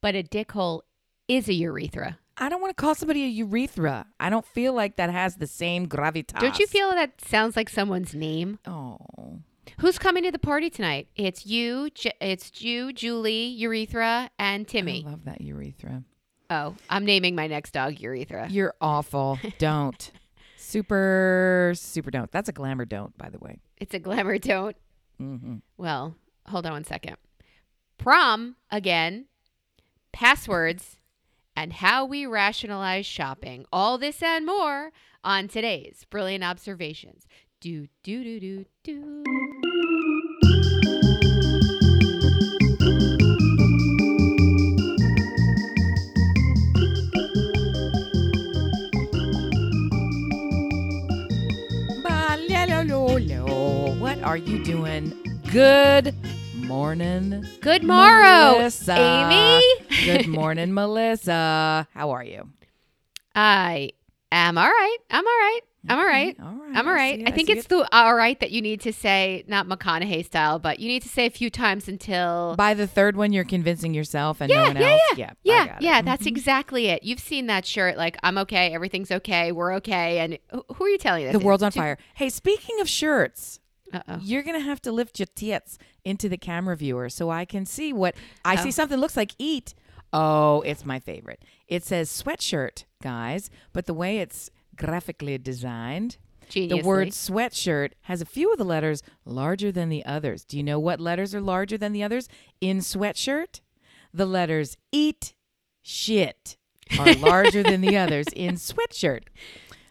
[0.00, 0.84] but a dick hole
[1.26, 2.18] is a urethra.
[2.36, 4.06] I don't want to call somebody a urethra.
[4.20, 6.38] I don't feel like that has the same gravitas.
[6.40, 8.58] Don't you feel that sounds like someone's name?
[8.66, 9.40] Oh.
[9.80, 11.08] Who's coming to the party tonight?
[11.16, 15.04] It's you, J- it's you, Julie, Urethra, and Timmy.
[15.06, 16.02] I love that urethra.
[16.50, 18.48] Oh, I'm naming my next dog Urethra.
[18.48, 19.38] You're awful.
[19.58, 20.10] don't.
[20.56, 22.30] Super, super don't.
[22.32, 23.58] That's a glamour don't, by the way.
[23.76, 24.76] It's a glamour don't.
[25.20, 25.56] Mm-hmm.
[25.76, 26.14] Well,
[26.46, 27.16] hold on one second.
[27.98, 29.26] Prom again,
[30.12, 30.96] passwords,
[31.56, 33.66] and how we rationalize shopping.
[33.72, 34.92] All this and more
[35.24, 37.26] on today's Brilliant Observations.
[37.60, 39.24] Do, do, do, do, do.
[53.98, 55.12] What are you doing?
[55.52, 56.14] Good
[56.68, 57.44] morning.
[57.62, 58.94] Good morrow, Melissa.
[58.98, 59.62] Amy.
[60.04, 61.88] Good morning, Melissa.
[61.94, 62.50] How are you?
[63.34, 63.90] I
[64.30, 64.96] am all right.
[65.10, 65.60] I'm all right.
[65.88, 66.36] I'm all right.
[66.42, 66.76] All right.
[66.76, 67.18] I'm all right.
[67.20, 70.24] see- I think see it's the all right that you need to say, not McConaughey
[70.26, 72.54] style, but you need to say a few times until.
[72.58, 75.00] By the third one, you're convincing yourself and no Yeah, one yeah, else.
[75.16, 75.30] yeah.
[75.30, 76.28] I Yeah, yeah, that's Mhm.
[76.28, 77.02] exactly it.
[77.04, 80.88] You've seen that shirt, like I'm okay, everything's okay, we're okay, and who- who are
[80.90, 81.32] you telling this?
[81.32, 81.98] the world's on To- fire.
[82.14, 83.60] Hey, speaking of shirts,
[83.92, 84.18] Uh-oh.
[84.20, 87.92] you're gonna have to lift your tits into the camera viewer so I can see
[87.92, 88.14] what
[88.44, 88.62] I Oh.
[88.64, 88.70] see.
[88.70, 89.74] Something looks like eat.
[90.12, 91.42] Oh, it's my favorite.
[91.66, 96.16] It says sweatshirt, guys, but the way it's graphically designed,
[96.50, 100.44] the word sweatshirt has a few of the letters larger than the others.
[100.44, 102.26] Do you know what letters are larger than the others
[102.60, 103.60] in sweatshirt?
[104.14, 105.34] The letters eat
[105.82, 106.56] shit
[106.98, 109.24] are larger than the others in sweatshirt.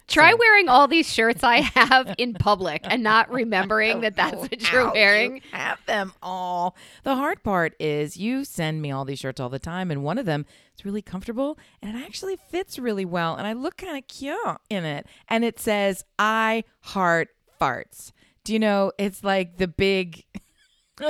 [0.08, 4.34] Try So- wearing all these shirts I have in public and not remembering that that's
[4.36, 5.42] what you're you wearing.
[5.52, 6.74] have them all.
[7.04, 10.18] The hard part is you send me all these shirts all the time, and one
[10.18, 13.96] of them is really comfortable and it actually fits really well, and I look kind
[13.98, 14.38] of cute
[14.70, 15.06] in it.
[15.28, 17.28] And it says "I heart
[17.60, 18.12] farts."
[18.44, 18.92] Do you know?
[18.98, 20.24] It's like the big,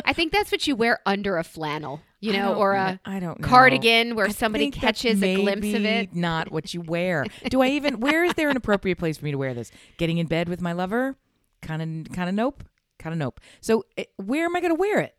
[0.05, 3.41] I think that's what you wear under a flannel, you know, or a I don't
[3.41, 3.47] know.
[3.49, 6.15] cardigan where I somebody catches a glimpse of it.
[6.15, 7.25] Not what you wear.
[7.49, 8.01] Do I even?
[8.01, 9.71] Where is there an appropriate place for me to wear this?
[9.97, 11.17] Getting in bed with my lover?
[11.63, 12.65] Kind of, kind of nope.
[12.99, 13.41] Kind of nope.
[13.61, 15.15] So it, where am I going to wear it?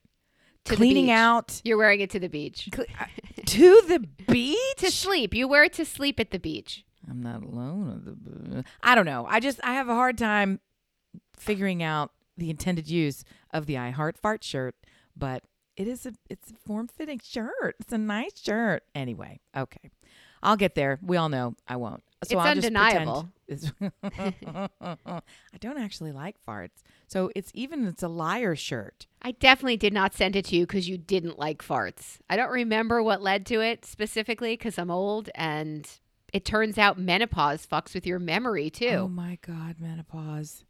[0.65, 2.67] To Cleaning out You're wearing it to the beach.
[2.71, 3.05] Cle- uh,
[3.45, 3.99] to the
[4.31, 4.57] beach.
[4.77, 5.33] To sleep.
[5.33, 6.83] You wear it to sleep at the beach.
[7.09, 8.65] I'm not alone.
[8.83, 9.25] I don't know.
[9.27, 10.59] I just I have a hard time
[11.37, 14.75] figuring out the intended use of the I Heart Fart shirt,
[15.15, 15.43] but
[15.77, 17.75] it is a it's a form fitting shirt.
[17.79, 18.83] It's a nice shirt.
[18.95, 19.91] Anyway, okay.
[20.41, 20.99] I'll get there.
[21.01, 22.03] We all know I won't.
[22.23, 23.29] So It's I'll just undeniable.
[23.47, 26.81] pretend I don't actually like farts.
[27.07, 29.07] So it's even it's a liar shirt.
[29.21, 32.19] I definitely did not send it to you because you didn't like farts.
[32.29, 35.89] I don't remember what led to it specifically because I'm old and
[36.31, 38.87] it turns out menopause fucks with your memory too.
[38.89, 40.63] Oh my god, menopause.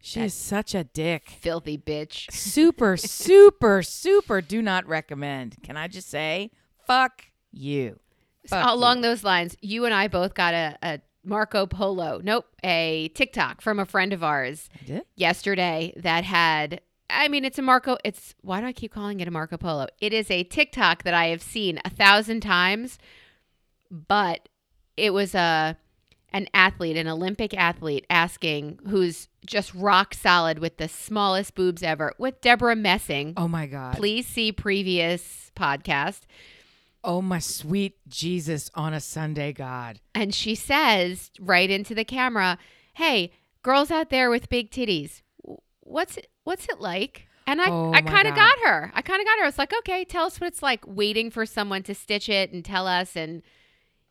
[0.00, 1.30] She That- is such a dick.
[1.40, 2.30] Filthy bitch.
[2.32, 5.56] super, super, super do not recommend.
[5.62, 6.50] Can I just say,
[6.86, 7.98] fuck you.
[8.46, 12.46] So Fuck along those lines, you and I both got a, a Marco Polo, nope,
[12.64, 14.70] a TikTok from a friend of ours
[15.16, 16.80] yesterday that had
[17.10, 19.88] I mean it's a Marco it's why do I keep calling it a Marco Polo?
[20.00, 22.98] It is a TikTok that I have seen a thousand times,
[23.90, 24.48] but
[24.96, 25.76] it was a
[26.32, 32.12] an athlete, an Olympic athlete asking who's just rock solid with the smallest boobs ever
[32.18, 33.34] with Debra Messing.
[33.36, 33.96] Oh my god.
[33.96, 36.20] Please see previous podcast.
[37.02, 40.00] Oh my sweet Jesus on a Sunday, God.
[40.14, 42.58] And she says right into the camera,
[42.94, 43.32] "Hey,
[43.62, 45.22] girls out there with big titties,
[45.80, 48.92] what's it, what's it like?" And I, Oh I kind of got her.
[48.94, 49.44] I kind of got her.
[49.44, 52.52] I was like, "Okay, tell us what it's like waiting for someone to stitch it
[52.52, 53.42] and tell us." And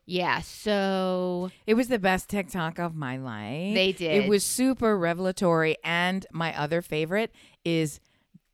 [0.07, 3.75] yeah, so It was the best TikTok of my life.
[3.75, 4.23] They did.
[4.23, 5.75] It was super revelatory.
[5.83, 7.33] And my other favorite
[7.65, 7.99] is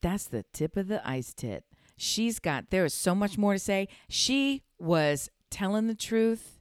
[0.01, 1.63] that's the tip of the ice tit.
[1.95, 3.87] She's got, there is so much more to say.
[4.09, 6.59] She was telling the truth.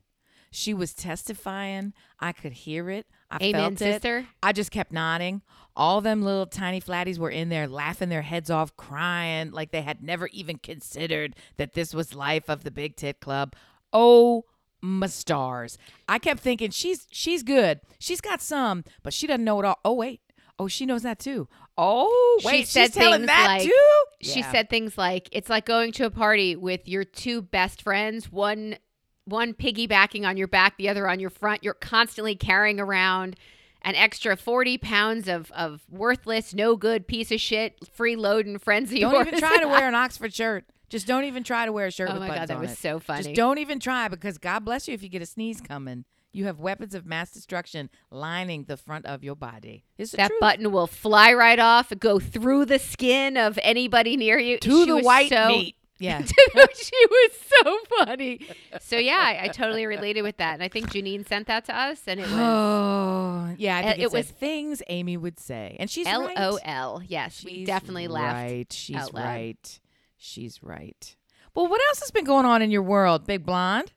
[0.50, 1.94] She was testifying.
[2.20, 3.06] I could hear it.
[3.30, 3.78] I amen, felt it.
[3.94, 4.26] sister.
[4.42, 5.40] I just kept nodding.
[5.74, 9.80] All them little tiny flatties were in there laughing their heads off, crying like they
[9.80, 13.54] had never even considered that this was life of the Big Tit Club.
[13.90, 14.44] Oh
[14.82, 15.78] my stars.
[16.08, 17.80] I kept thinking she's she's good.
[17.98, 19.78] She's got some, but she doesn't know it all.
[19.84, 20.20] Oh wait.
[20.58, 21.48] Oh, she knows that too.
[21.78, 24.04] Oh, She wait, said she's telling things that like- too?
[24.20, 24.52] She Yeah.
[24.52, 28.76] said things like, "It's like going to a party with your two best friends, one
[29.24, 31.62] one piggybacking on your back, the other on your front.
[31.64, 33.36] You're constantly carrying around
[33.82, 39.26] an extra 40 pounds of, of worthless, no good piece of shit, freeloading of Don't
[39.26, 40.64] even try to wear an Oxford shirt.
[40.88, 42.62] Just don't even try to wear a shirt Oh with my buttons god, that on
[42.62, 42.78] was it.
[42.78, 43.22] so funny.
[43.22, 46.04] Just don't even try because God bless you if you get a sneeze coming.
[46.34, 49.84] You have weapons of mass destruction lining the front of your body.
[49.98, 50.40] That truth.
[50.40, 54.58] button will fly right off, go through the skin of anybody near you.
[54.58, 55.76] to She the white so, meat.
[56.02, 56.22] Yeah.
[56.24, 57.30] she was
[57.62, 58.40] so funny.
[58.80, 61.76] So yeah, I, I totally related with that, and I think Janine sent that to
[61.76, 63.78] us, and it was Oh, yeah.
[63.78, 66.26] I think it it, was things Amy would say, and she's L O L.
[66.26, 66.36] right.
[66.38, 67.02] O L.
[67.06, 68.34] Yes, we definitely laughed.
[68.34, 68.72] Right.
[68.72, 69.80] She's right.
[70.16, 71.16] She's right.
[71.54, 73.92] Well, what else has been going on in your world, Big Blonde?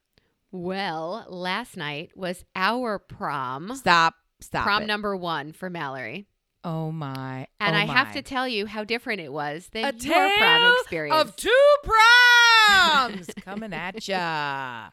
[0.52, 4.16] Well, last night was our prom, Stop.
[4.40, 4.63] Stop.
[4.63, 4.86] prom it.
[4.86, 6.28] number one for Mallory,
[6.67, 7.47] Oh my.
[7.59, 10.73] and oh I have to tell you how different it was than a your prom
[10.81, 11.15] experience.
[11.29, 14.89] of two proms coming at ya.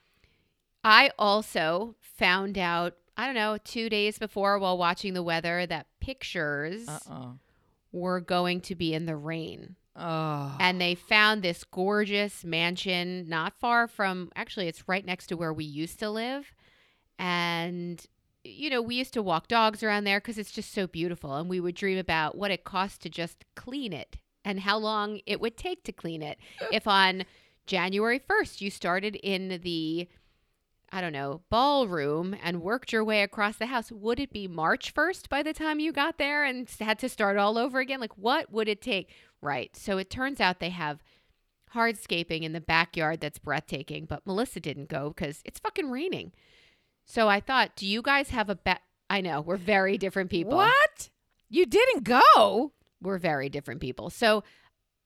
[0.84, 5.86] I also found out, I don't know, two days before while watching the weather that
[6.00, 7.38] pictures Uh oh.
[7.90, 9.76] were going to be in the rain.
[9.96, 10.56] Oh.
[10.60, 15.52] And they found this gorgeous mansion not far from, actually, it's right next to where
[15.52, 16.52] we used to live.
[17.18, 18.04] And,
[18.44, 21.34] you know, we used to walk dogs around there because it's just so beautiful.
[21.34, 25.20] And we would dream about what it costs to just clean it and how long
[25.26, 26.38] it would take to clean it.
[26.72, 27.24] if on
[27.66, 30.08] January 1st you started in the,
[30.90, 34.92] I don't know, ballroom and worked your way across the house, would it be March
[34.94, 38.00] 1st by the time you got there and had to start all over again?
[38.00, 39.10] Like, what would it take?
[39.40, 39.76] Right.
[39.76, 41.02] So it turns out they have
[41.74, 46.32] hardscaping in the backyard that's breathtaking, but Melissa didn't go because it's fucking raining.
[47.04, 48.80] So I thought, do you guys have a bet?
[49.10, 50.56] I know we're very different people.
[50.56, 51.10] What?
[51.48, 52.72] You didn't go?
[53.02, 54.08] We're very different people.
[54.10, 54.44] So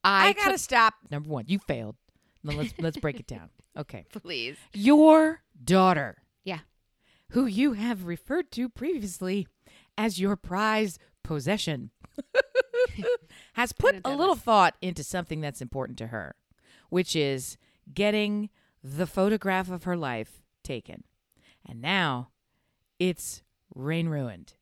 [0.03, 0.93] I, I, gotta took- stop.
[1.11, 1.95] Number one, you failed.
[2.43, 3.49] Now let's let's break it down.
[3.77, 4.05] Okay.
[4.21, 4.55] please.
[4.73, 6.17] Your daughter.
[6.43, 6.59] Yeah.
[7.31, 9.47] Who you have referred to previously
[9.97, 11.91] as your prized possession
[13.53, 16.35] has put a little thought into something that's important to her,
[16.89, 17.57] which is
[17.93, 18.49] getting
[18.83, 21.03] the photograph of her life taken.
[21.67, 22.29] And now
[22.99, 23.43] it's
[23.75, 24.53] rain ruined.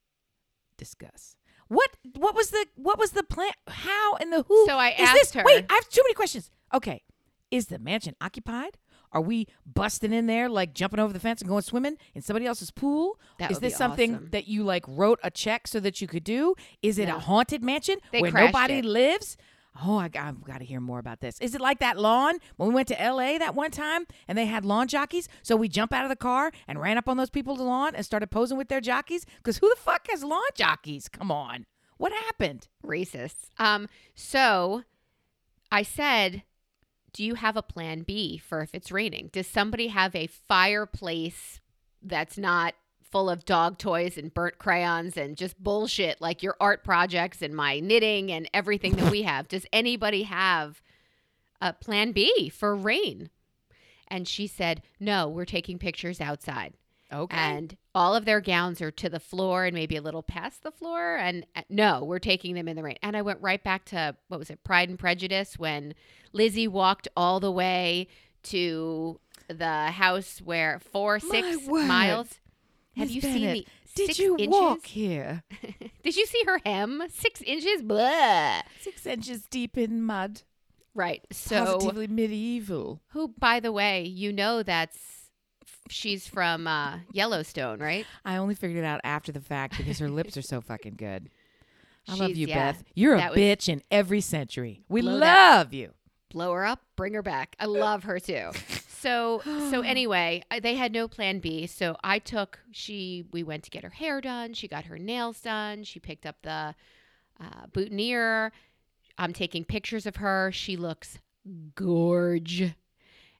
[0.78, 1.36] Discuss.
[1.68, 3.52] What what was the what was the plan?
[3.68, 4.66] How and the who?
[4.68, 5.34] So I is asked this?
[5.34, 6.52] her- Wait, I have too many questions.
[6.74, 7.04] Okay,
[7.50, 8.78] is the mansion occupied?
[9.12, 12.46] Are we busting in there like jumping over the fence and going swimming in somebody
[12.46, 13.18] else's pool?
[13.40, 14.30] That is this something awesome.
[14.32, 16.56] that you like wrote a check so that you could do?
[16.82, 17.16] Is it No.
[17.16, 18.86] a haunted mansion They where nobody it.
[18.86, 19.38] lives?
[19.84, 21.40] Oh, I, i've got to hear more about this.
[21.42, 24.46] Is it like that lawn when we went to LA that one time and they
[24.46, 25.28] had lawn jockeys?
[25.44, 28.06] So we jump out of the car and ran up on those people's lawn and
[28.06, 29.26] started posing with their jockeys?
[29.38, 31.10] Because who the fuck has lawn jockeys?
[31.10, 31.66] Come on.
[31.98, 32.68] What happened?
[32.86, 33.50] racists.
[33.58, 34.84] Um, so
[35.72, 36.44] I said,
[37.14, 39.30] Do you have a plan B for if it's raining?
[39.34, 41.60] Does somebody have a fireplace
[42.02, 42.76] that's not
[43.12, 47.56] full of dog toys and burnt crayons and just bullshit like your art projects and
[47.56, 49.48] my knitting and everything that we have?
[49.48, 50.82] Does anybody have
[51.62, 53.30] a plan B for rain?
[54.08, 56.74] And she said, No, we're taking pictures outside
[57.14, 57.36] Okay.
[57.38, 60.72] and all of their gowns are to the floor and maybe a little past the
[60.72, 63.86] floor and uh, no we're taking them in the rain and i went right back
[63.86, 65.94] to what was it pride and prejudice when
[66.34, 68.08] lizzie walked all the way
[68.42, 72.40] to the house where four six miles
[72.98, 73.66] have Miss you seen Bennet,
[73.96, 74.48] the Did you inches?
[74.50, 75.44] walk here?
[76.04, 78.62] did you see her hem six inches Blah.
[78.82, 80.42] Six inches deep in mud.
[80.94, 83.02] right so Positively medieval.
[83.10, 84.98] who by the way you know that's
[85.90, 90.10] she's from uh, yellowstone right I only figured it out after the fact because her
[90.10, 91.30] lips are so fucking good.
[92.08, 92.84] I love you, yeah, Beth.
[92.94, 94.84] You're a bitch in every century.
[94.88, 95.92] We Blow that- love you.
[96.30, 97.56] blow her up, bring her back.
[97.60, 98.50] I love her too.
[99.00, 101.68] So so anyway, I- they had no plan B.
[101.68, 104.54] So I took she we went to get her hair done.
[104.54, 105.84] She got her nails done.
[105.84, 106.76] She picked up the
[107.40, 108.52] uh, boutonniere.
[109.18, 110.52] I'm taking pictures of her.
[110.54, 111.20] She looks
[111.76, 112.74] gorge.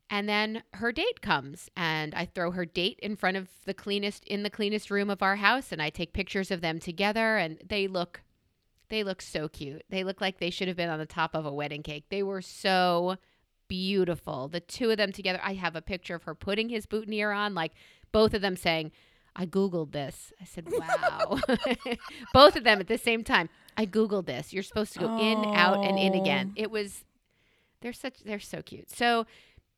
[0.10, 4.24] And then her date comes and I throw her date in front of the cleanest
[4.26, 7.58] in the cleanest room of our house and I take pictures of them together and
[7.68, 8.22] they look
[8.90, 9.84] they look so cute.
[9.90, 12.06] They look like they should have been on the top of a wedding cake.
[12.10, 13.18] They were so
[13.68, 14.48] beautiful.
[14.48, 15.40] The two of them together.
[15.44, 17.74] I have a picture of her putting his boutonniere on, like
[18.12, 18.92] both of them saying,
[19.36, 20.32] I Googled this.
[20.42, 21.40] I said, wow.
[22.34, 23.50] both of them at the same time.
[23.76, 24.54] I Googled this.
[24.54, 26.52] You're supposed to go in, out, and in again.
[26.52, 26.62] Oh.
[26.62, 27.04] It was,
[27.82, 28.90] they're such, they're so cute.
[28.90, 29.26] So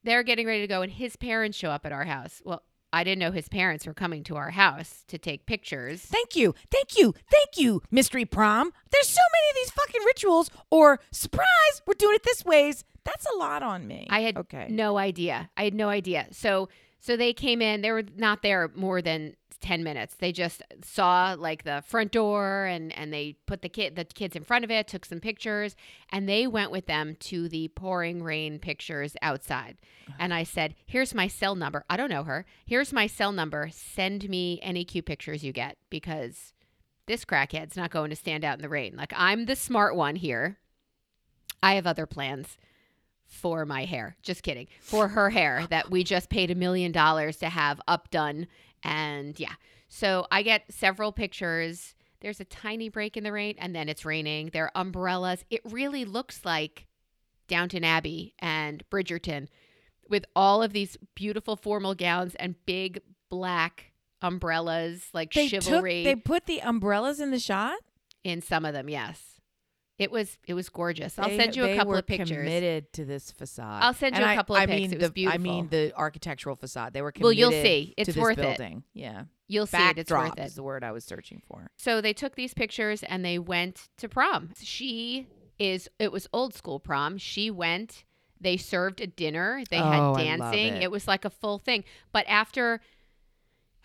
[0.03, 2.41] they're getting ready to go, and his parents show up at our house.
[2.45, 2.61] Well,
[2.93, 6.01] I didn't know his parents were coming to our house to take pictures.
[6.01, 6.55] Thank you.
[6.71, 7.13] Thank you.
[7.29, 8.71] Thank you, Mystery Prom.
[8.91, 13.25] There's so many of these fucking rituals or surprise, we're doing it this ways That's
[13.33, 14.07] a lot on me.
[14.09, 14.67] I had okay.
[14.69, 15.49] no idea.
[15.57, 16.27] I had no idea.
[16.31, 17.81] So so they came in.
[17.81, 20.15] They were not there more than ten minutes.
[20.15, 24.35] They just saw like the front door and and they put the kid the kids
[24.35, 25.75] in front of it, took some pictures,
[26.11, 29.77] and they went with them to the pouring rain pictures outside.
[30.19, 31.83] And I said, "Here's my cell number.
[31.89, 32.45] I don't know her.
[32.65, 33.69] Here's my cell number.
[33.71, 36.53] Send me any cute pictures you get because."
[37.05, 38.97] This crackhead's not going to stand out in the rain.
[38.97, 40.57] Like, I'm the smart one here.
[41.63, 42.57] I have other plans
[43.25, 44.17] for my hair.
[44.21, 44.67] Just kidding.
[44.81, 48.47] For her hair that we just paid a million dollars to have updone.
[48.83, 49.53] And yeah.
[49.87, 51.95] So I get several pictures.
[52.19, 54.49] There's a tiny break in the rain and then it's raining.
[54.51, 55.45] There are umbrellas.
[55.49, 56.87] It really looks like
[57.47, 59.47] Downton Abbey and Bridgerton
[60.09, 63.91] with all of these beautiful formal gowns and big black
[64.21, 66.05] umbrellas like They chivalry took.
[66.05, 67.77] They put the umbrellas in the shot.
[68.23, 69.36] in some of them, yes.
[69.99, 71.17] It was it was gorgeous.
[71.17, 72.29] I'll They- send you a couple of pictures.
[72.29, 73.81] Committed to this facade.
[73.83, 74.79] I'll send you And a I- couple of I pics.
[74.81, 76.93] mean It was the, I mean the architectural facade.
[76.93, 77.93] They were Well, you'll see.
[77.97, 78.59] It's worth it.
[78.93, 79.23] Yeah.
[79.47, 79.97] You'll see it.
[79.97, 80.45] It's worth Backdrop it.
[80.45, 81.71] is the word I was searching for.
[81.77, 84.51] So they took these pictures and they went to prom.
[84.61, 85.27] She
[85.57, 87.17] is it was old school prom.
[87.17, 88.03] She went,
[88.39, 90.75] they served a dinner, they Oh, had I dancing.
[90.75, 90.83] it.
[90.83, 91.83] It was like a full thing.
[92.11, 92.81] But after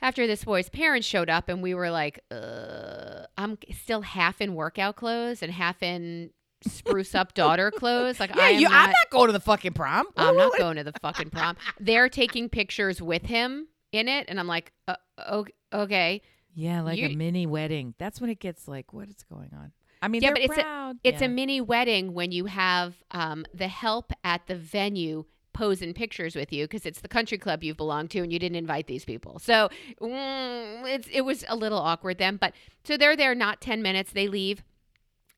[0.03, 4.55] after this boy's parents showed up and we were like, uh, I'm still half in
[4.55, 6.31] workout clothes and half in
[6.67, 8.21] spruce up daughter clothes.
[8.21, 10.07] Like Yeah, I am you, not, I'm not going to the fucking prom.
[10.17, 11.57] I'm not going to the fucking prom.
[11.81, 16.23] They're taking pictures with him in it, and I'm like, uh, okay.
[16.55, 17.95] Yeah, like a mini wedding.
[17.99, 19.73] That's when it gets like, what is going on?
[20.03, 21.27] I mean, Yeah, but it's a- It's yeah.
[21.27, 26.53] a mini wedding when you have um, the help at the venue posing pictures with
[26.53, 29.39] you because it's the country club you've belonged to and you didn't invite these people.
[29.39, 29.69] So
[30.01, 32.37] mm, it's, it was a little awkward then.
[32.37, 32.55] But
[32.85, 34.13] so they're there not 10 minutes.
[34.13, 34.63] They leave.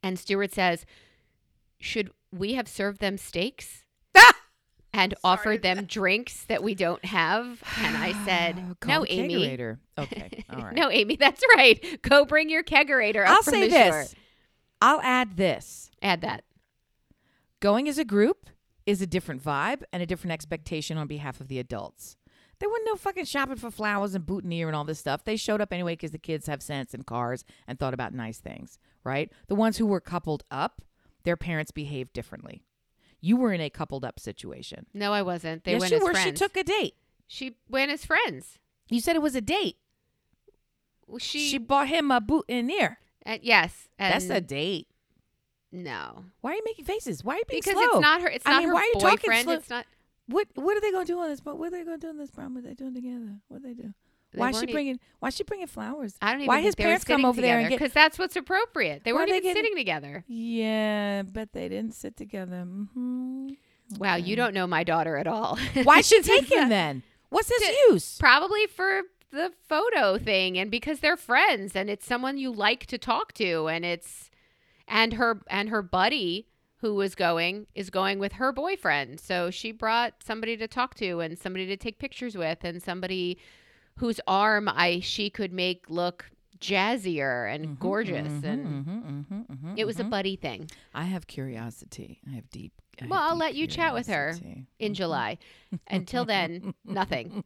[0.02, 0.84] And Stuart says,
[1.78, 3.84] Should we have served them steaks?
[4.96, 7.60] And offered them drinks that we don't have.
[7.80, 9.34] And I said, No, Amy.
[9.34, 9.78] kegerator.
[9.98, 10.72] Okay, all right.
[10.72, 12.00] No, Amy, that's right.
[12.02, 13.88] Go bring your kegerator up I'll from say the this.
[13.88, 14.04] shore.
[14.80, 15.90] I'll add this.
[16.00, 16.44] Add that.
[17.58, 18.46] Going as a group
[18.86, 22.16] is a different vibe and a different expectation on behalf of the adults.
[22.60, 25.24] There wasn't no fucking shopping for flowers and boutonniere and all this stuff.
[25.24, 28.38] They showed up anyway because the kids have sense and cars and thought about nice
[28.38, 29.30] things, right?
[29.48, 30.80] The ones who were coupled up,
[31.24, 32.62] their parents behaved differently.
[33.20, 34.86] You were in a coupled up situation.
[34.94, 35.64] No, I wasn't.
[35.64, 36.12] They yes, went you as were.
[36.12, 36.26] friends.
[36.26, 36.94] She took a date.
[37.26, 38.58] She went as friends.
[38.88, 39.78] You said it was a date.
[41.06, 42.98] Well, She, She, bought him a boutonniere.
[43.26, 43.88] uh, yes.
[43.98, 44.88] And That's a date.
[45.74, 47.24] No, Why are you making faces?
[47.24, 47.82] Why are you being because slow?
[47.82, 48.28] Because it's not her.
[48.28, 49.50] It's I not mean, her why are you talking boyfriend.
[49.50, 49.86] It's not.
[50.26, 51.40] What What are they going to do on this?
[51.40, 52.54] But what are they going to do on this prom?
[52.54, 53.40] What are they doing together?
[53.48, 53.92] What are they do?
[54.32, 56.16] They Why is she bringing Why is she bringing flowers?
[56.22, 59.02] I don't even Why his parents come over there and get- because that's what's appropriate.
[59.04, 60.24] They weren't they even getting- sitting together.
[60.26, 62.64] Yeah, but they didn't sit together.
[62.66, 63.50] Mm-hmm.
[63.98, 65.58] Wow, you don't know my daughter at all.
[65.84, 67.02] Why should take him then?
[67.28, 68.16] What's his To- use?
[68.18, 72.96] Probably for the photo thing and because they're friends and it's someone you like to
[72.98, 74.30] talk to and it's
[74.88, 76.46] and her and her buddy
[76.78, 79.18] who was going is going with her boyfriend.
[79.18, 83.38] So she brought somebody to talk to and somebody to take pictures with and somebody
[83.98, 89.74] whose arm I she could make look jazzier and mm-hmm, gorgeous and mm-hmm, mm-hmm, mm-hmm,
[89.76, 92.20] it was a buddy thing I have curiosity.
[92.28, 92.80] I have deep.
[93.02, 94.30] I Well, I'll let you chat with her.
[94.30, 94.92] in mm-hmm.
[94.92, 95.38] July.
[95.88, 97.44] Until then, nothing.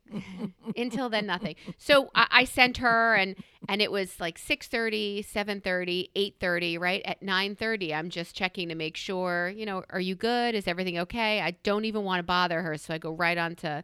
[0.77, 1.57] Until then, nothing.
[1.79, 3.37] So I, I sent her, and
[3.69, 7.03] and it was like 6.30, 7.30, 8.30, right?
[7.05, 10.55] At 9.30, I'm just checking to make sure, you know, are you good?
[10.55, 11.41] Is everything okay?
[11.41, 13.83] I don't even want to bother her, so I go right on to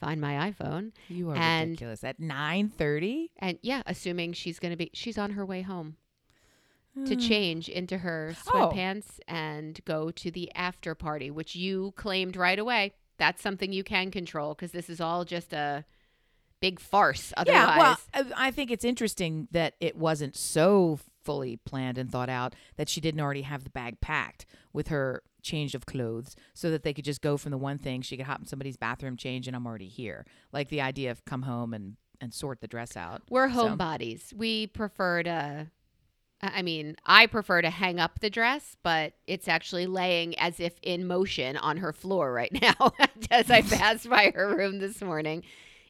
[0.00, 0.92] find my iPhone.
[1.08, 2.02] You are And- ridiculous.
[2.04, 3.30] At nine thirty.
[3.38, 5.96] And yeah, assuming she's going to be, she's on her way home
[7.06, 7.20] to hmm.
[7.20, 8.50] change into her Oh.
[8.50, 12.92] sweatpants and go to the after party, which you claimed right away.
[13.18, 15.84] That's something you can control because this is all just a
[16.60, 17.32] big farce.
[17.36, 21.98] Otherwise, Yeah, well, I uh, I think it's interesting that it wasn't so fully planned
[21.98, 25.86] and thought out that she didn't already have the bag packed with her change of
[25.86, 28.46] clothes so that they could just go from the one thing she could hop in
[28.46, 30.26] somebody's bathroom change and I'm already here.
[30.52, 33.22] Like the idea of come home and and sort the dress out.
[33.30, 34.32] we're So- homebodies.
[34.34, 35.66] We prefer to.
[36.42, 40.72] I mean, I prefer to hang up the dress, but it's actually laying as if
[40.82, 42.92] in motion on her floor right now
[43.30, 45.42] as I passed by her room this morning.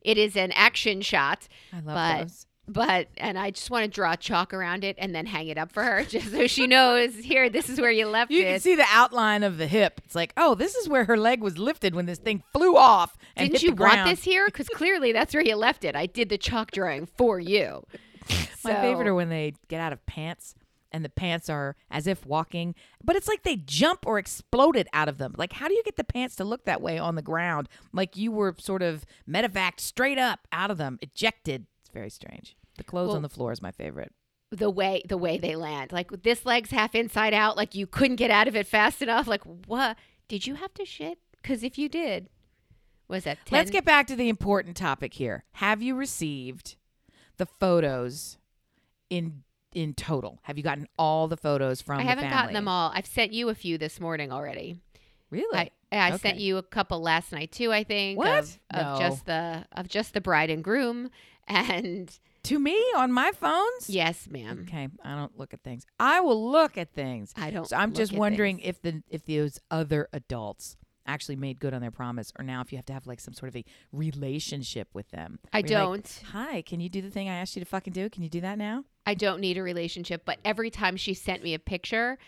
[0.02, 1.46] It is an action shot.
[1.72, 2.46] I love But those.
[2.66, 5.70] but and I just want to draw chalk around it and then hang it up
[5.72, 8.46] for her just so she knows here this is where you left You it.
[8.46, 10.00] You can see the outline of the hip.
[10.04, 13.16] It's like, oh, this is where her leg was lifted when this thing flew off
[13.36, 14.46] and Didn't you want this here?
[14.46, 15.94] Because clearly that's where you left it.
[15.94, 17.84] I did the chalk drawing for you.
[18.64, 20.54] My So- favorite are when they get out of pants
[20.92, 25.08] and the pants are as if walking, but it's like they jump or exploded out
[25.08, 25.34] of them.
[25.38, 27.68] Like, how do you get the pants to look that way on the ground?
[27.92, 31.66] Like you were sort of medevaced straight up out of them, ejected.
[31.82, 32.56] It's very strange.
[32.76, 34.12] The clothes Well- on the floor is my favorite.
[34.52, 35.92] the way the way they land.
[35.92, 37.56] Like this leg's half inside out.
[37.56, 39.28] Like you couldn't get out of it fast enough.
[39.28, 39.96] Like what?
[40.26, 41.18] Did you have to shit?
[41.40, 42.28] Because if you did,
[43.06, 43.56] was that 10?
[43.56, 45.44] Let's get back to the important topic here.
[45.52, 46.74] Have you received
[47.40, 48.38] the photos
[49.08, 49.42] in
[49.72, 50.38] in total?
[50.42, 52.54] Have you gotten all the photos from I haven't gotten family?
[52.54, 52.90] them all.
[52.94, 54.80] I've sent you a few this morning already.
[55.30, 55.70] Really?
[55.92, 57.72] I, I sent you a couple last night too.
[57.72, 58.38] I think What?
[58.44, 58.98] of, of No.
[58.98, 61.10] just the of just the bride and groom.
[61.48, 63.90] And to me on my phones?
[63.90, 64.66] yes, ma'am.
[64.68, 65.84] Okay, I don't look at things.
[65.98, 67.34] I will look at things.
[67.36, 67.66] I don't.
[67.66, 68.68] So I'm just wondering things.
[68.68, 70.76] if the if those other adults
[71.06, 73.34] actually made good on their promise, or now if you have to have like some
[73.34, 75.38] sort of a relationship with them.
[75.52, 76.22] I you're like, don't.
[76.32, 78.08] Hi, can you do the thing I asked you to fucking do?
[78.08, 78.84] Can you do that now?
[79.06, 80.22] I don't need a relationship.
[80.24, 82.18] But every time she sent me a picture,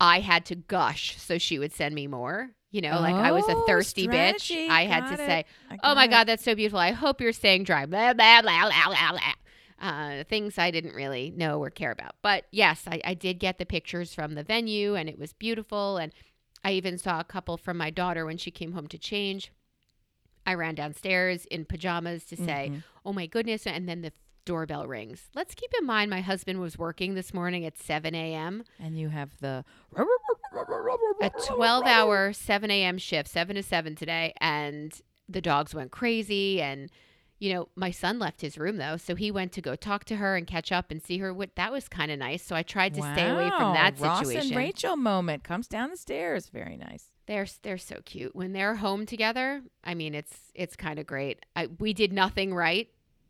[0.00, 2.50] I had to gush, so she would send me more.
[2.70, 4.50] You know, like I was a Oh, thirsty bitch.
[4.68, 5.18] I had to it.
[5.18, 5.44] say,
[5.84, 6.08] "Oh my it.
[6.08, 6.80] God, that's so beautiful.
[6.80, 9.20] I hope you're staying dry." Blah blah blah blah blah blah.
[9.80, 12.16] Uh, things I didn't really know or care about.
[12.22, 15.98] But yes, I, I did get the pictures from the venue, and it was beautiful.
[15.98, 16.12] And
[16.64, 19.52] I even saw a couple from my daughter when she came home to change.
[20.46, 22.82] I ran downstairs in pajamas to say, Mhm.
[23.04, 24.12] "Oh my goodness!" And then the
[24.44, 25.30] doorbell rings.
[25.34, 28.64] Let's keep in mind my husband was working this morning at 7 a.m.
[28.78, 29.64] And you have the
[31.22, 36.60] a 12 hour 7 a.m shift 7 to 7 today and the dogs went crazy
[36.60, 36.90] and
[37.44, 40.16] you know my son left his room though so he went to go talk to
[40.16, 42.62] her and catch up and see her what that was kind of nice so i
[42.62, 45.96] tried to stay away from Wow, that Ross situation and Rachel moment comes down the
[45.98, 46.48] stairs.
[46.48, 47.10] Very nice.
[47.26, 51.44] they're they're so cute when they're home together i mean it's it's kind of great
[51.54, 52.88] I, we did nothing right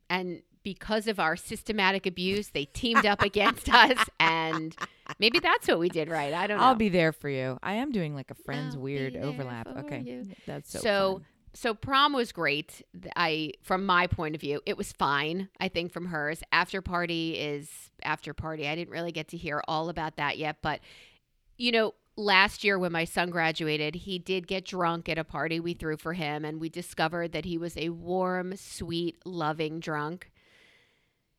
[0.09, 4.77] and because of our systematic abuse they teamed up against us and
[5.19, 7.59] maybe that's what we did right i don't know I'll be there for you.
[7.65, 9.67] I am doing like a friends I'll weird overlap.
[9.67, 10.25] Okay, you.
[10.47, 10.79] that's so.
[10.79, 11.25] So, fun.
[11.55, 12.83] So prom was great.
[13.17, 15.49] I, from my point of view, it was fine.
[15.61, 17.71] I think from hers, after party is
[18.03, 18.69] after party.
[18.69, 20.81] I didn't really get to hear all about that yet, but
[21.57, 25.61] you know, last year when my son graduated, he did get drunk at a party
[25.61, 30.31] we threw for him, and we discovered that he was a warm, sweet, loving drunk.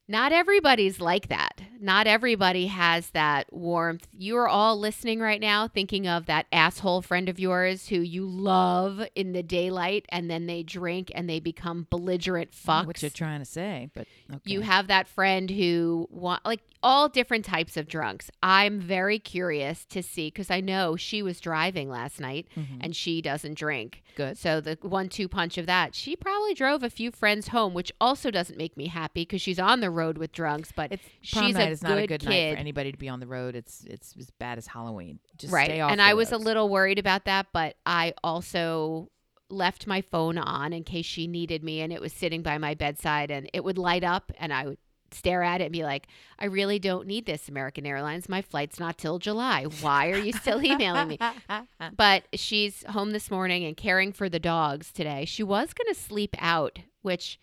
[0.08, 1.62] Not everybody's like that.
[1.82, 4.08] Not everybody has that warmth.
[4.14, 8.26] You are all listening right now thinking of that asshole friend of yours who you
[8.26, 12.86] love in the daylight and then they drink and they become belligerent fucks.
[12.86, 14.40] What you're trying to say, but okay.
[14.46, 18.30] You have that friend who want like all different types of drunks.
[18.44, 22.78] I'm very curious to see because I know she was driving last night Mhm.
[22.82, 24.04] and she doesn't drink.
[24.16, 24.38] good.
[24.38, 28.32] So the one-two punch of that, she probably drove a few friends home, which also
[28.32, 31.70] doesn't make me happy because she's on the road with drugs, But It's she's a
[31.70, 32.54] is not a good good night kid.
[32.54, 33.56] for anybody to be on the road.
[33.56, 35.20] It's it's as bad as Halloween.
[35.38, 39.10] Just right, stay off and I was a little worried about that, but I also
[39.50, 42.74] left my phone on in case she needed me, and it was sitting by my
[42.74, 44.78] bedside, and it would light up, and I would
[45.12, 46.08] stare at it and be like,
[46.40, 48.28] I really don't need this, American Airlines.
[48.28, 49.64] My flight's not till July.
[49.82, 51.20] Why are you still emailing me?
[51.96, 55.24] But she's home this morning and caring for the dogs today.
[55.26, 57.40] She was going to sleep out, which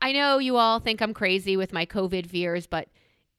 [0.00, 2.88] I- know you all think I'm crazy with my COVID fears, but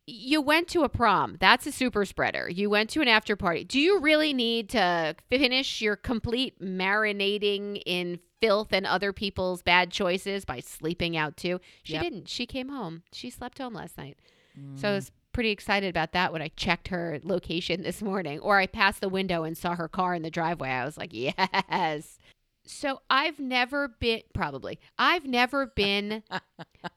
[0.08, 1.38] you went to a prom.
[1.40, 2.50] That's a super spreader.
[2.50, 3.64] You went to an after party.
[3.64, 9.92] Do you really need to finish your complete marinating in filth and other people's bad
[9.92, 11.60] choices by sleeping out too?
[11.84, 12.04] She Yep.
[12.04, 12.30] didn't.
[12.30, 13.04] She came home.
[13.14, 14.18] She slept home last night.
[14.60, 14.80] Mm.
[14.80, 18.58] So I was pretty excited about that when I checked her location this morning, or
[18.60, 20.70] I passed the window and saw her car in the driveway.
[20.70, 22.18] I was like, yes.
[22.66, 26.24] So I've never been, probably, I've never been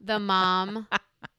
[0.01, 0.87] the mom,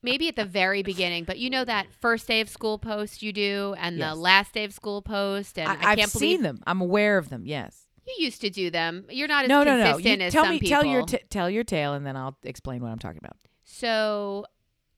[0.02, 3.32] maybe at the very beginning, but you know that first day of school post you
[3.32, 4.10] do and Yes.
[4.14, 5.58] the last day of school post.
[5.60, 6.60] And I, can't believe I, have seen them.
[6.66, 7.46] I'm aware of them.
[7.46, 7.84] Yes.
[8.08, 9.06] you used to do them.
[9.10, 9.84] You're not as No, no, no.
[9.94, 10.60] consistent You as tell some me.
[10.60, 10.82] people.
[10.82, 13.38] Tell your t- tell your tale, and then I'll explain what I'm talking about.
[13.64, 14.46] So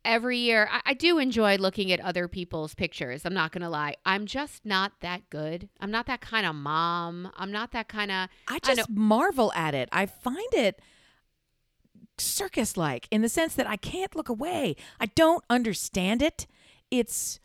[0.05, 3.25] every year, I, I do enjoy looking at other people's pictures.
[3.25, 3.95] I'm not going to lie.
[4.05, 5.69] I'm just not that good.
[5.79, 7.31] I'm not that kind of mom.
[7.37, 8.29] I'm not that kind of.
[8.47, 9.89] I I just marvel at it.
[9.91, 10.81] I find it
[12.19, 14.75] circus like in the sense that I can't look away.
[14.99, 16.47] I don't understand it.
[16.89, 17.39] It's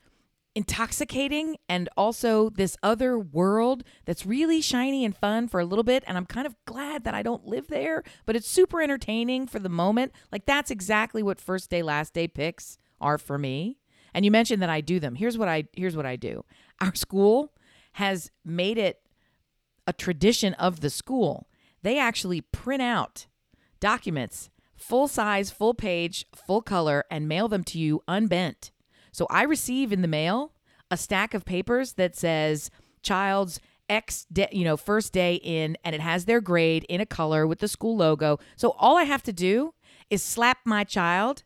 [0.55, 6.05] intoxicating and also this other world that's really shiny and fun for a little bit
[6.07, 9.59] and I'm kind of glad that I don't live there, but it's super entertaining for
[9.59, 10.12] the moment.
[10.31, 13.79] Like that's exactly what first day last day picks are for me.
[14.15, 15.15] And you mentioned that I do them.
[15.15, 16.45] Here's what I here's what I do.
[16.81, 17.53] Our school
[17.93, 19.01] has made it
[19.87, 21.49] a tradition of the school.
[21.83, 23.27] They actually print out
[23.81, 28.71] documents, full size, full page, full color, and mail them to you unbent.
[29.12, 30.53] So I receive in the mail
[30.90, 32.70] a stack of papers that says
[33.03, 37.07] child's X, day, you know, first day in, and it has their grade in a
[37.07, 38.38] color with the school logo.
[38.57, 39.75] So all I have to do
[40.09, 41.42] is slap my child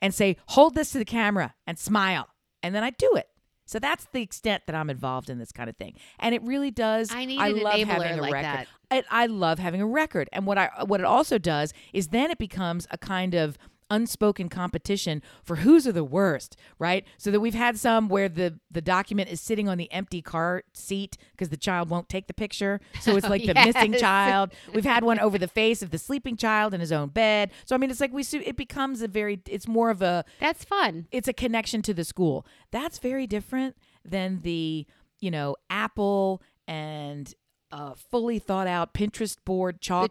[0.00, 2.28] and say, hold this to the camera and smile.
[2.62, 3.28] And then I do it.
[3.66, 5.94] So that's the extent that I'm involved in this kind of thing.
[6.20, 7.12] And it really does.
[7.12, 8.66] I need I an love enabler having a like record.
[8.90, 9.04] that.
[9.10, 10.28] I, I love having a record.
[10.32, 13.58] And what I what it also does is then it becomes a kind of
[13.90, 17.04] unspoken competition for whose are the worst, right?
[17.18, 20.64] So that we've had some where the the document is sitting on the empty car
[20.72, 22.80] seat because the child won't take the picture.
[23.00, 24.52] So it's like the missing child.
[24.72, 27.50] We've had one over the face of the sleeping child in his own bed.
[27.64, 30.64] So I mean it's like we it becomes a very it's more of a That's
[30.64, 31.06] fun.
[31.10, 32.46] it's a connection to the school.
[32.70, 34.86] That's very different than the,
[35.20, 37.32] you know, Apple and
[37.72, 40.10] uh, fully thought out Pinterest board, The chalkboard.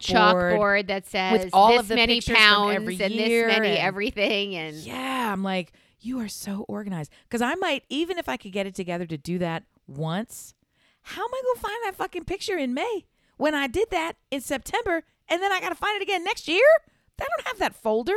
[0.57, 3.69] chalkboard that says with all this of the many pounds every and year this many
[3.69, 7.11] and- everything and Yeah, I'm like, you are so organized.
[7.23, 10.53] Because I might, even if I could get it together to do that once,
[11.01, 13.05] how am I going to find that fucking picture in May
[13.37, 16.47] when I did that in September and then I got to find it again next
[16.47, 16.63] year?
[17.19, 18.13] I don't have that folder.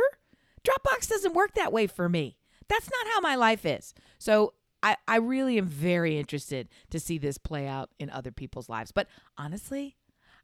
[0.63, 2.37] Dropbox doesn't work that way for me.
[2.67, 3.93] That's not how my life is.
[4.19, 8.69] So I, I really am very interested to see this play out in other people's
[8.69, 8.91] lives.
[8.91, 9.97] But honestly,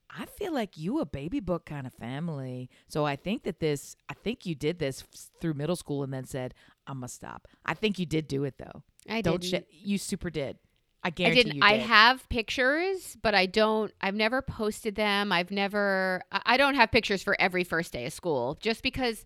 [0.10, 2.70] I feel like you a baby book kind of family.
[2.88, 5.04] So I think that this, I think you did this
[5.42, 6.54] through middle school and then said,
[6.88, 7.48] I'm gonna stop.
[7.66, 8.84] I think you did do it though.
[9.10, 9.44] I Don't didn't.
[9.44, 10.58] sh- you super did.
[11.04, 11.56] I I guarantee didn't.
[11.58, 13.92] you I have pictures, but I don't.
[14.02, 15.32] I've never posted them.
[15.32, 16.22] I've never.
[16.32, 19.26] I I don't have pictures for every first day of school, just because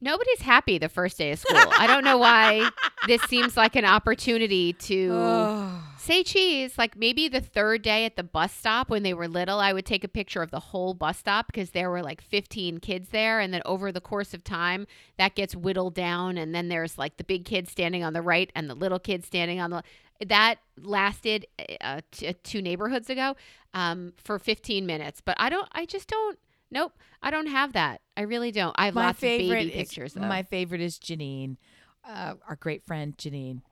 [0.00, 1.58] nobody's happy the first day of school.
[1.78, 2.70] I don't know why
[3.06, 5.82] this seems like an opportunity to Oh.
[5.98, 6.78] say cheese.
[6.78, 9.84] Like maybe the third day at the bus stop when they were little, I would
[9.86, 13.38] take a picture of the whole bus stop because there were like 15 kids there.
[13.40, 14.86] And then over the course of time,
[15.18, 16.38] that gets whittled down.
[16.38, 19.24] And then there's like the big kid standing on the right and the little kid
[19.24, 19.82] standing on the
[20.26, 21.46] that lasted
[21.80, 23.36] uh, t- two neighborhoods ago
[23.72, 25.22] um, for 15 minutes.
[25.24, 26.38] But I don't, I just don't,
[26.70, 28.00] nope, I don't have that.
[28.16, 28.74] I really don't.
[28.78, 30.14] I have my lots of baby is, pictures.
[30.14, 30.20] Though.
[30.22, 31.56] My favorite is Janine,
[32.04, 33.62] uh, our great friend Janine.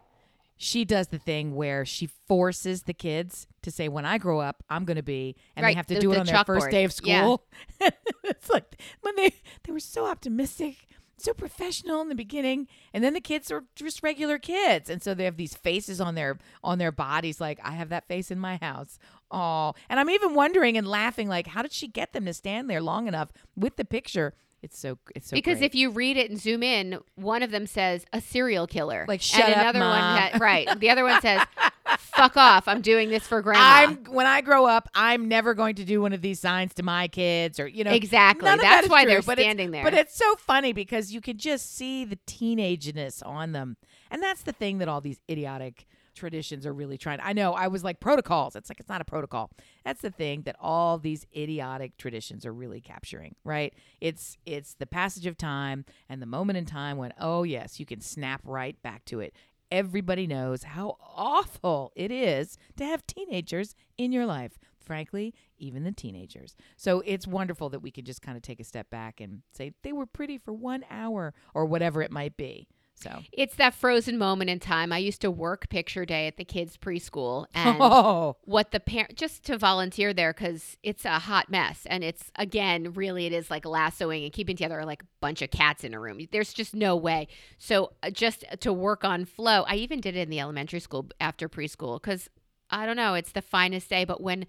[0.60, 4.64] She does the thing where she forces the kids to say, "When I grow up,
[4.68, 6.44] I'm going to be," and Right, they have to the- do it the on their
[6.44, 7.20] first day of Yeah.
[7.22, 7.44] school.
[8.24, 9.30] it's like when they
[9.62, 10.76] they were so optimistic,
[11.18, 15.14] so professional in the beginning, and then the kids are just regular kids, and so
[15.14, 17.40] they have these faces on their on their bodies.
[17.40, 18.98] Like I have that face in my house.
[19.30, 22.70] Oh, and I'm even wondering and laughing, like, how did she get them to stand
[22.70, 24.34] there long enough with the picture?
[24.62, 25.66] It's so it's so because great.
[25.66, 29.20] if you read it and zoom in, one of them says a serial killer, Like,
[29.22, 30.80] "Shut and up, another Mom." one, ha- right?
[30.80, 31.42] The other one says,
[32.18, 32.68] "Fuck off!
[32.68, 36.00] I'm doing this for grandma." I'm when I grow up, I'm never going to do
[36.00, 38.48] one of these signs to my kids or you know exactly.
[38.48, 39.84] of that That's why true, they're standing there.
[39.84, 43.76] But it's so funny because you can just see the teenageness on them,
[44.10, 45.86] and that's the thing that all these idiotic
[46.18, 47.20] traditions are really trying.
[47.22, 48.56] I know I was like protocols.
[48.56, 49.50] It's like it's not a protocol.
[49.84, 53.72] That's the thing that all these idiotic traditions are really capturing, right?
[54.00, 57.86] It's it's the passage of time and the moment in time when oh yes, you
[57.86, 59.32] can snap right back to it.
[59.70, 64.58] Everybody knows how awful it is to have teenagers in your life.
[64.78, 66.56] Frankly, even the teenagers.
[66.76, 69.72] So it's wonderful that we could just kind of take a step back and say
[69.82, 72.68] they were pretty for one hour or whatever it might be.
[73.00, 74.92] So, it's that frozen moment in time.
[74.92, 79.16] I used to work picture day at the kids' preschool, and oh, what the parent
[79.16, 83.50] just to volunteer there because it's a hot mess and it's again really it is
[83.50, 86.18] like lassoing and keeping together like a bunch of cats in a room.
[86.30, 87.28] There's just no way.
[87.58, 91.08] So uh, just to work on flow i even did it in the elementary school
[91.20, 92.28] after preschool because
[92.70, 94.46] i don't know it's the finest day but when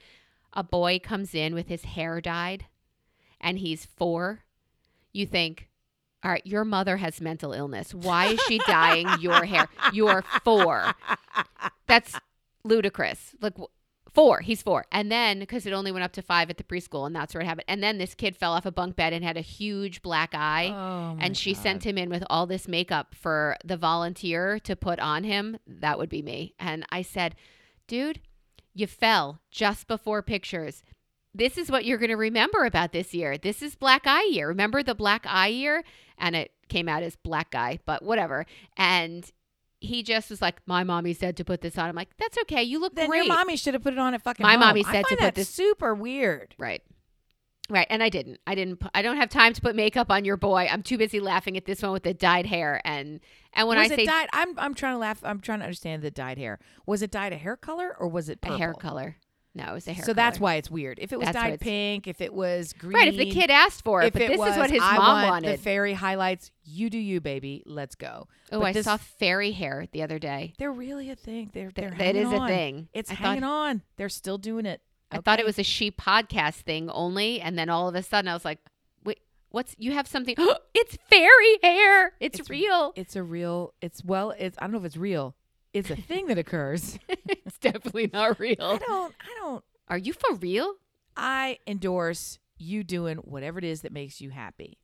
[0.53, 2.65] a boy comes in with his hair dyed
[3.39, 4.41] and he's four
[5.13, 5.68] you think
[6.23, 7.93] all right, your mother has mental illness.
[7.93, 9.67] Why is she dyeing your hair?
[9.93, 10.93] You're four.
[11.87, 12.15] That's
[12.63, 13.35] ludicrous.
[13.41, 13.55] Like
[14.13, 14.85] four, he's four.
[14.91, 17.41] And then because it only went up to five at the preschool, and that's where
[17.41, 17.65] it happened.
[17.69, 20.73] And then this kid fell off a bunk bed and had a huge black eye.
[20.73, 21.63] Oh, and she God.
[21.63, 25.57] sent him in with all this makeup for the volunteer to put on him.
[25.65, 26.53] That would be me.
[26.59, 27.35] And I said,
[27.87, 28.19] dude,
[28.73, 30.83] you fell just before pictures.
[31.33, 33.37] This is what you're going to remember about this year.
[33.37, 34.47] This is Black Eye Year.
[34.47, 35.83] Remember the Black Eye Year?
[36.17, 38.45] And it came out as Black Guy, but whatever.
[38.77, 39.29] And
[39.79, 42.63] he just was like, "My mommy said to put this on." I'm like, "That's okay.
[42.63, 44.43] You look Then great." your mommy should have put it on at fucking.
[44.43, 44.61] My home.
[44.61, 46.55] mommy said to put this- super weird.
[46.57, 46.81] Right.
[47.69, 47.87] Right.
[47.89, 48.39] And I didn't.
[48.47, 50.67] I didn't I don't have time to put makeup on your boy.
[50.69, 53.19] I'm too busy laughing at this one with the dyed hair and
[53.53, 54.27] and when was I it say dyed?
[54.33, 55.21] I'm I'm trying to laugh.
[55.23, 56.59] I'm trying to understand the dyed hair.
[56.87, 59.17] Was it dyed a hair color or was it a hair color.
[59.59, 60.05] No, it was a hair.
[60.05, 60.99] so that's why it's weird.
[61.01, 63.07] If it was That's dyed pink, if it was green, right.
[63.09, 64.97] If the kid asked for it, if but it this was, is what his I
[64.97, 65.59] mom want wanted.
[65.59, 66.51] The fairy highlights.
[66.63, 67.63] You do you, baby.
[67.65, 68.27] Let's go.
[68.51, 70.53] oh, I this- saw fairy hair the other day.
[70.57, 71.49] They're really a thing.
[71.53, 72.89] They're they're that is a thing.
[72.93, 73.81] It's I hanging thought, on.
[73.97, 74.81] They're still doing it.
[75.11, 78.27] I thought it was a she podcast thing only, and then all of a sudden
[78.27, 78.59] I was like,
[79.03, 79.19] "Wait,
[79.49, 79.75] what's?
[79.79, 80.35] You have something?
[80.73, 82.13] it's fairy hair.
[82.19, 82.93] It's, It's- real.
[82.95, 83.73] It's a real.
[83.81, 84.33] It's well.
[84.37, 85.35] It's I don't know if it's real.
[85.73, 86.97] It's a thing that occurs.
[87.07, 88.55] it's definitely not real.
[88.59, 89.15] I don't.
[89.19, 89.63] I don't.
[89.87, 90.75] Are you for real?
[91.15, 94.77] I endorse you doing whatever it is that makes you happy.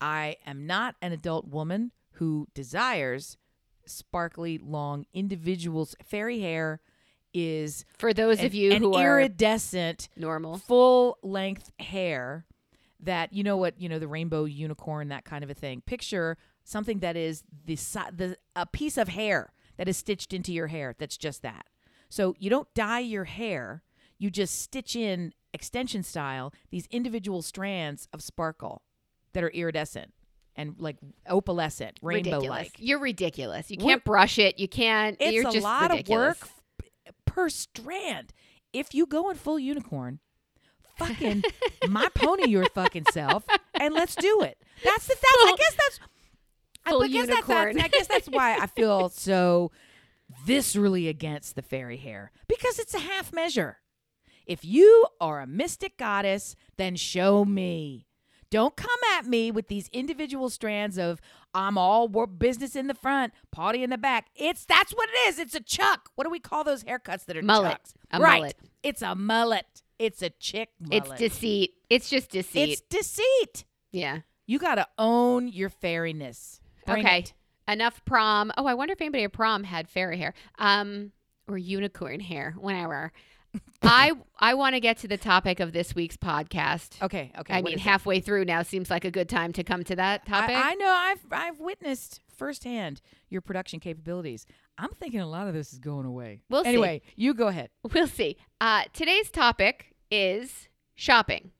[0.00, 3.36] I am not an adult woman who desires
[3.86, 5.94] sparkly, long individuals.
[6.04, 6.80] Fairy hair
[7.32, 12.46] is For those an, of you who are iridescent, normal, full length hair
[13.02, 15.82] that you know what you know the rainbow unicorn that kind of a thing.
[15.82, 17.76] Picture something that is the
[18.14, 20.94] the a piece of hair that is stitched into your hair.
[20.98, 21.64] That's just that.
[22.10, 23.82] So you don't dye your hair.
[24.18, 28.82] You just stitch in extension style these individual strands of sparkle
[29.32, 30.12] that are iridescent
[30.54, 32.72] and like opalescent, rainbow like.
[32.76, 33.70] You're ridiculous.
[33.70, 34.58] You can't brush it.
[34.58, 35.16] You can't.
[35.18, 36.42] It's you're a just lot ridiculous.
[36.42, 36.50] of work
[37.06, 38.34] f- per strand.
[38.74, 40.18] If you go in full unicorn,
[40.98, 41.42] fucking
[41.88, 44.58] my pony your fucking self, and let's do it.
[44.84, 45.14] That's the.
[45.14, 45.24] That's.
[45.24, 46.00] I guess that's.
[46.84, 47.76] I- full I guess that's, that's.
[47.76, 49.70] I guess that's why I feel so
[50.46, 53.78] viscerally against the fairy hair because it's a half measure.
[54.46, 58.06] If you are a mystic goddess, then show me.
[58.50, 61.20] Don't come at me with these individual strands of
[61.54, 64.26] I'm all business in the front, party in the back.
[64.34, 65.38] It's that's what it is.
[65.38, 66.10] It's a chuck.
[66.16, 67.72] What do we call those haircuts that are Mullet.
[67.72, 67.94] chucks?
[68.12, 68.40] A right.
[68.40, 68.56] mullet.
[68.82, 69.82] It's a mullet.
[70.00, 71.10] It's a chick mullet.
[71.12, 71.74] It's deceit.
[71.88, 72.70] It's just deceit.
[72.70, 73.64] It's deceit.
[73.92, 74.20] yeah.
[74.46, 76.59] You got to own your fairiness.
[76.90, 77.18] Bring okay.
[77.20, 77.32] it.
[77.68, 78.52] Enough prom.
[78.56, 80.34] Oh, I wonder if anybody at prom had fairy hair.
[80.58, 81.12] Um,
[81.48, 82.54] or unicorn hair.
[82.58, 83.12] Whatever.
[83.82, 87.02] I I want to get to the topic of this week's podcast.
[87.02, 87.32] Okay.
[87.38, 87.54] Okay.
[87.54, 90.56] I mean, halfway through now seems like a good time to come to that topic.
[90.56, 90.88] I, I know.
[90.88, 94.46] I've I've witnessed firsthand your production capabilities.
[94.78, 96.42] I'm thinking a lot of this is going away.
[96.48, 96.70] We'll see.
[96.70, 97.70] anyway, you go ahead.
[97.92, 98.36] we'll see.
[98.60, 101.50] Uh, today's topic is shopping,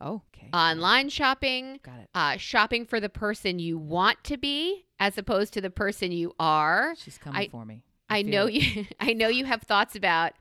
[0.00, 0.48] Oh, okay.
[0.52, 2.08] online shopping, Got it.
[2.14, 6.34] uh, shopping for the person you want to be as opposed to the person you
[6.38, 6.94] are.
[6.96, 7.82] She's coming I- for me.
[8.10, 8.52] I feel know it.
[8.54, 8.86] you.
[9.00, 10.32] I know you have thoughts about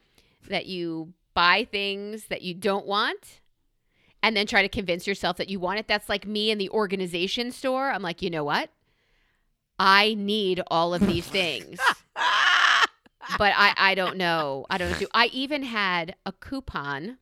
[0.48, 0.68] that.
[0.68, 3.42] You buy things that you don't want,
[4.24, 5.88] and then try to convince yourself that you want it.
[5.88, 7.90] That's like me in the organization store.
[7.92, 8.70] I'm like, you know what?
[9.80, 11.80] I need all of these things,
[13.38, 14.66] but I I don't know.
[14.70, 15.08] I don't do.
[15.14, 17.18] I even had a coupon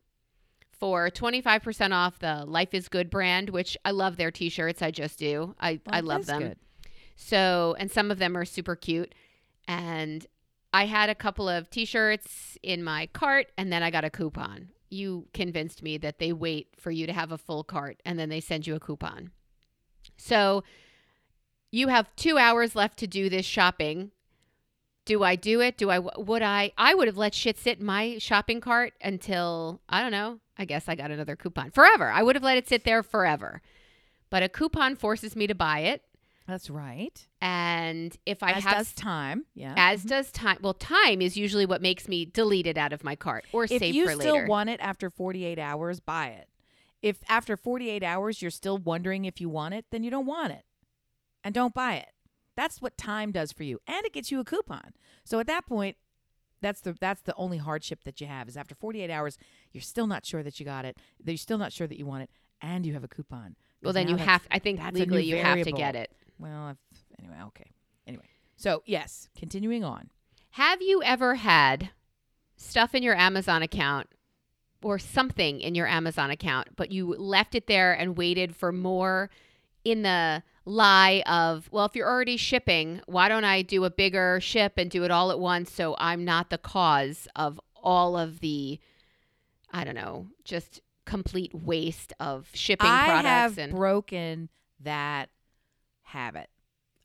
[0.86, 4.84] for 25% off the Life is Good brand, which I love their t-shirts.
[4.84, 5.56] I just do.
[5.60, 6.42] I I love them.
[6.44, 6.60] good.
[7.16, 9.16] So, and some of them are super cute.
[9.68, 10.28] And
[10.72, 14.12] I had a couple of t shirts in my cart, and then I got a
[14.12, 14.70] coupon.
[14.92, 18.30] You convinced me that they wait for you to have a full cart and then
[18.30, 19.32] they send you a coupon.
[20.18, 20.64] So,
[21.72, 24.12] you have two hours left to do this shopping.
[25.06, 25.80] Do I do it?
[25.80, 26.74] Do I, would I?
[26.78, 30.66] I would have let shit sit in my shopping cart until, I don't know, I
[30.66, 31.72] guess I got another coupon.
[31.72, 32.10] Forever.
[32.10, 33.62] I would have let it sit there forever.
[34.30, 36.02] But a coupon forces me to buy it.
[36.48, 37.28] That's right.
[37.42, 39.46] And if I As have does time.
[39.56, 39.74] Yeah.
[39.78, 40.10] as mm-hmm.
[40.10, 40.58] does time.
[40.62, 43.70] Well, time is usually what makes me delete it out of my cart or if
[43.70, 44.02] save for later.
[44.02, 46.48] If you still want it after 48 hours, buy it.
[47.02, 50.54] If after 48 hours you're still wondering if you want it, then you don't want
[50.54, 50.66] it.
[51.44, 52.10] And don't buy it.
[52.56, 53.80] That's what time does for you.
[53.88, 54.94] And it gets you a coupon.
[55.24, 55.98] So at that point,
[56.62, 59.38] that's the that's the only hardship that you have is after 48 hours,
[59.76, 60.98] you're still not sure that you got it.
[61.24, 62.30] that You're still not sure that you want it
[62.62, 63.56] and you have a coupon.
[63.84, 64.48] Well, then you have.
[64.50, 66.12] I think that's a new legally you have to get it.
[66.40, 66.78] Well, I've,
[67.20, 67.72] anyway, okay.
[68.08, 68.24] Anyway.
[68.56, 70.10] So, yes, continuing on.
[70.52, 71.90] Have you ever had
[72.56, 74.08] stuff in your Amazon account
[74.82, 79.30] or something in your Amazon account, but you left it there and waited for more
[79.84, 84.40] in the lie of, well, if you're already shipping, why don't I do a bigger
[84.42, 88.40] ship and do it all at once so I'm not the cause of all of
[88.40, 88.80] the,
[89.76, 95.30] I don't know, just complete waste of shipping I products I have and broken that
[96.04, 96.50] habit.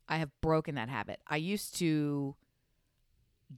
[0.07, 1.19] I have broken that habit.
[1.27, 2.37] I used to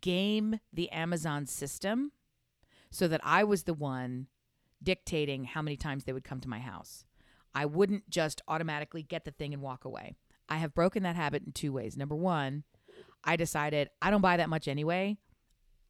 [0.02, 2.12] game the Amazon system
[2.90, 4.26] so that I was the one
[4.82, 7.06] dictating how many times they would come to my house.
[7.54, 10.16] I wouldn't just automatically get the thing and walk away.
[10.50, 11.96] I have broken that habit in two ways.
[11.96, 12.64] Number one,
[13.24, 15.18] I decided I don't buy that much anyway.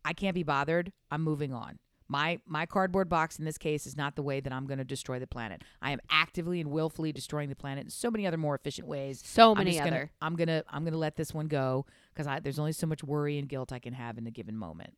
[0.04, 0.92] I can't be bothered.
[1.10, 1.80] I'm moving on.
[2.08, 4.84] My my cardboard box in this case is not the way that I'm going to
[4.84, 5.62] destroy the planet.
[5.82, 9.22] I am actively and willfully destroying the planet in so many other more efficient ways.
[9.26, 10.12] so I'm many gonna- other.
[10.22, 13.48] I'm gonna I'm gonna let this one go because there's only so much worry and
[13.50, 14.96] guilt I can have in a given moment.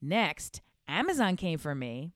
[0.00, 2.12] Next, Amazon came for me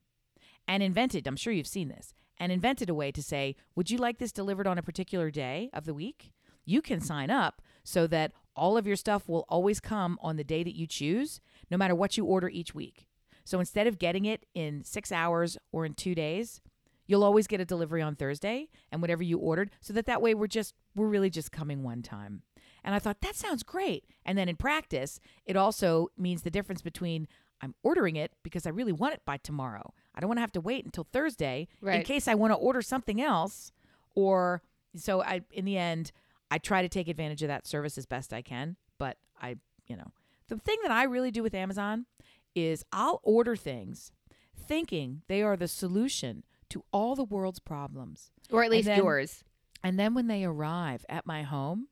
[0.69, 3.99] and invented, I'm sure you've seen this, and invented a way to say, Would you
[3.99, 6.33] like this delivered on a particular day of the week?
[6.64, 10.45] You can sign up so that all of your stuff will always come on the
[10.45, 11.40] day that you choose,
[11.71, 13.07] no matter what you order each week.
[13.51, 16.61] So instead of getting it in six hours or in two days,
[17.09, 20.35] you'll always get a delivery on Thursday and whatever you ordered, so that that way
[20.35, 22.43] we're just we're really just coming one time.
[22.85, 24.05] And I thought that sounds great.
[24.25, 27.27] And then in practice, it also means the difference between
[27.61, 29.95] I'm ordering it because I really want it by tomorrow.
[30.15, 31.67] I don't want to have to wait until Thursday
[31.99, 33.73] in case I want to order something else
[34.15, 34.63] or
[34.95, 36.13] so I in the end
[36.53, 39.57] I try to take advantage of that service as best I can, but I,
[39.89, 40.13] you know,
[40.47, 42.07] the thing that I really do with Amazon
[42.55, 44.13] is I'll order things
[44.57, 48.31] thinking they are the solution to all the world's problems.
[48.51, 49.45] Or at least then- yours.
[49.83, 51.89] And then when they arrive at my home,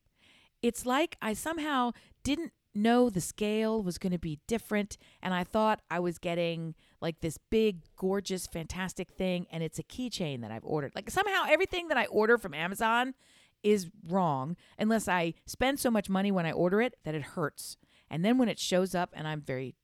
[0.61, 1.91] it's like I somehow
[2.23, 4.97] didn't know the scale was going to be different.
[5.23, 9.47] And I thought I was getting like this big, gorgeous, fantastic thing.
[9.51, 10.91] And it's a keychain that I've ordered.
[10.95, 13.15] Like somehow everything that I order from Amazon
[13.63, 17.75] is wrong unless I spend so much money when I order it that it hurts.
[18.09, 19.75] And then when it shows up, and I'm very,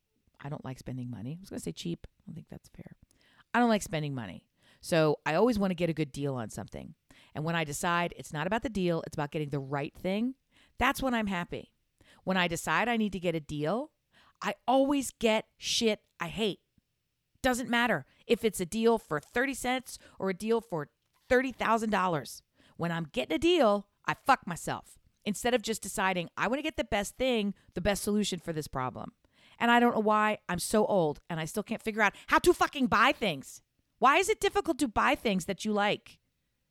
[0.43, 1.37] I don't like spending money.
[1.39, 2.05] I was going to say cheap.
[2.05, 2.95] I don't think that's fair.
[3.53, 4.43] I don't like spending money.
[4.81, 6.93] So I always want to get a good deal on something.
[7.33, 10.35] And when I decide it's not about the deal, it's about getting the right thing,
[10.77, 11.71] that's when I'm happy.
[12.23, 13.91] When I decide I need to get a deal,
[14.41, 16.59] I always get shit I hate.
[17.41, 20.89] Doesn't matter if it's a deal for 30 cents or a deal for
[21.29, 22.41] $30,000.
[22.77, 26.63] When I'm getting a deal, I fuck myself instead of just deciding I want to
[26.63, 29.13] get the best thing, the best solution for this problem.
[29.59, 32.39] And I don't know why I'm so old and I still can't figure out how
[32.39, 33.61] to fucking buy things.
[33.99, 36.19] Why is it difficult to buy things that you like?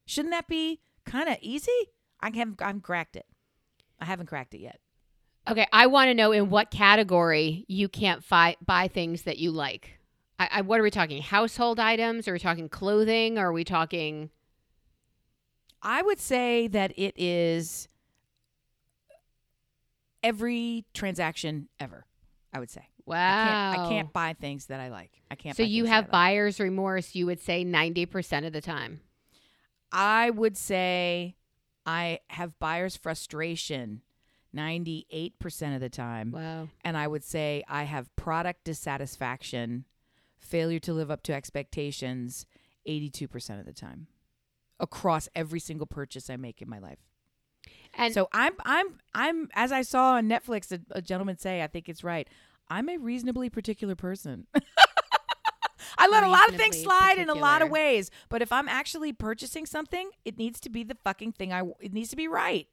[0.07, 1.73] Shouldn't that be kind of easy?
[2.20, 3.27] I haven't, I haven't cracked it.
[4.01, 4.81] I haven't cracked it yet.
[5.49, 9.51] Okay, I want to know in what category you can't fi- buy things that you
[9.51, 9.99] like.
[10.38, 11.23] I, I, what are we talking?
[11.23, 12.27] Household items?
[12.27, 13.38] Are we talking clothing?
[13.38, 14.31] Are we talking?
[15.83, 17.88] I would say that it is
[20.23, 22.07] every transaction ever.
[22.55, 22.88] I would say.
[23.05, 23.17] Wow.
[23.17, 25.11] I can't, I can't buy things that I like.
[25.31, 25.57] I can't.
[25.57, 26.11] So buy you have I like.
[26.11, 27.14] buyer's remorse.
[27.14, 29.01] You would say ninety percent of the time.
[29.93, 31.37] I would say
[31.85, 34.03] I have buyer's frustration
[34.55, 36.31] 98% of the time.
[36.31, 36.69] Wow.
[36.85, 39.85] And I would say I have product dissatisfaction,
[40.38, 42.47] failure to live up to expectations
[42.88, 44.07] 82% of the time
[44.79, 46.99] across every single purchase I make in my life.
[47.96, 51.66] And so I'm I'm I'm as I saw on Netflix a, a gentleman say, I
[51.66, 52.28] think it's right.
[52.68, 54.46] I'm a reasonably particular person.
[55.98, 58.68] I let a lot of things slide in a lot of ways, but if I'm
[58.68, 62.28] actually purchasing something, it needs to be the fucking thing I it needs to be
[62.28, 62.66] right.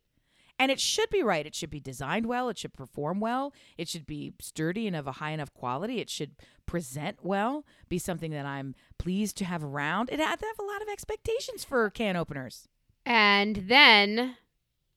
[0.59, 1.45] And it should be right.
[1.45, 5.07] It should be designed well, it should perform well, it should be sturdy and of
[5.07, 6.31] a high enough quality, it should
[6.65, 10.09] present well, be something that I'm pleased to have around.
[10.11, 12.67] It had to have a lot of expectations for can openers.
[13.05, 14.37] and then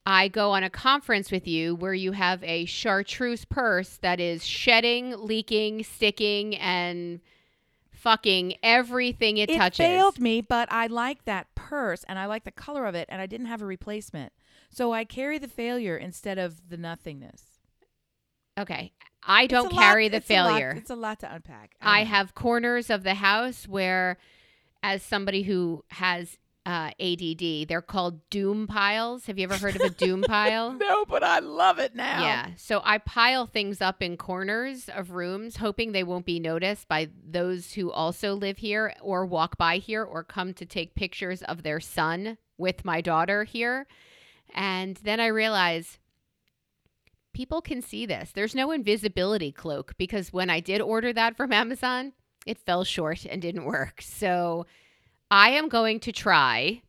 [0.06, 4.44] I go on a conference with you where you have a chartreuse purse that is
[4.46, 7.20] shedding, leaking, sticking, and
[7.90, 9.80] fucking everything it, it touches.
[9.80, 13.08] It failed me, but I like that purse and I like the color of it,
[13.10, 14.32] and I didn't have a replacement.
[14.68, 17.42] So I carry the failure instead of the nothingness.
[18.58, 18.92] Okay.
[19.26, 20.74] I don't a lot- carry the it's a lot- failure.
[20.76, 21.76] it's a lot to unpack.
[21.80, 22.10] I know.
[22.10, 24.18] have corners of the house where,
[24.82, 29.26] as somebody who has uh, ADD, they're called doom piles.
[29.26, 30.72] Have you ever heard of a doom pile?
[30.72, 32.22] no, but I love it now.
[32.22, 32.48] Yeah.
[32.56, 37.08] So I pile things up in corners of rooms, hoping they won't be noticed by
[37.22, 41.62] those who also live here or walk by here or come to take pictures of
[41.62, 43.86] their son with my daughter here.
[44.54, 45.98] And then I realize
[47.34, 48.30] people can see this.
[48.32, 52.12] There's no invisibility cloak because when I did order that from Amazon,
[52.46, 54.00] it fell short and didn't work.
[54.00, 54.66] So
[55.30, 56.82] I am going to try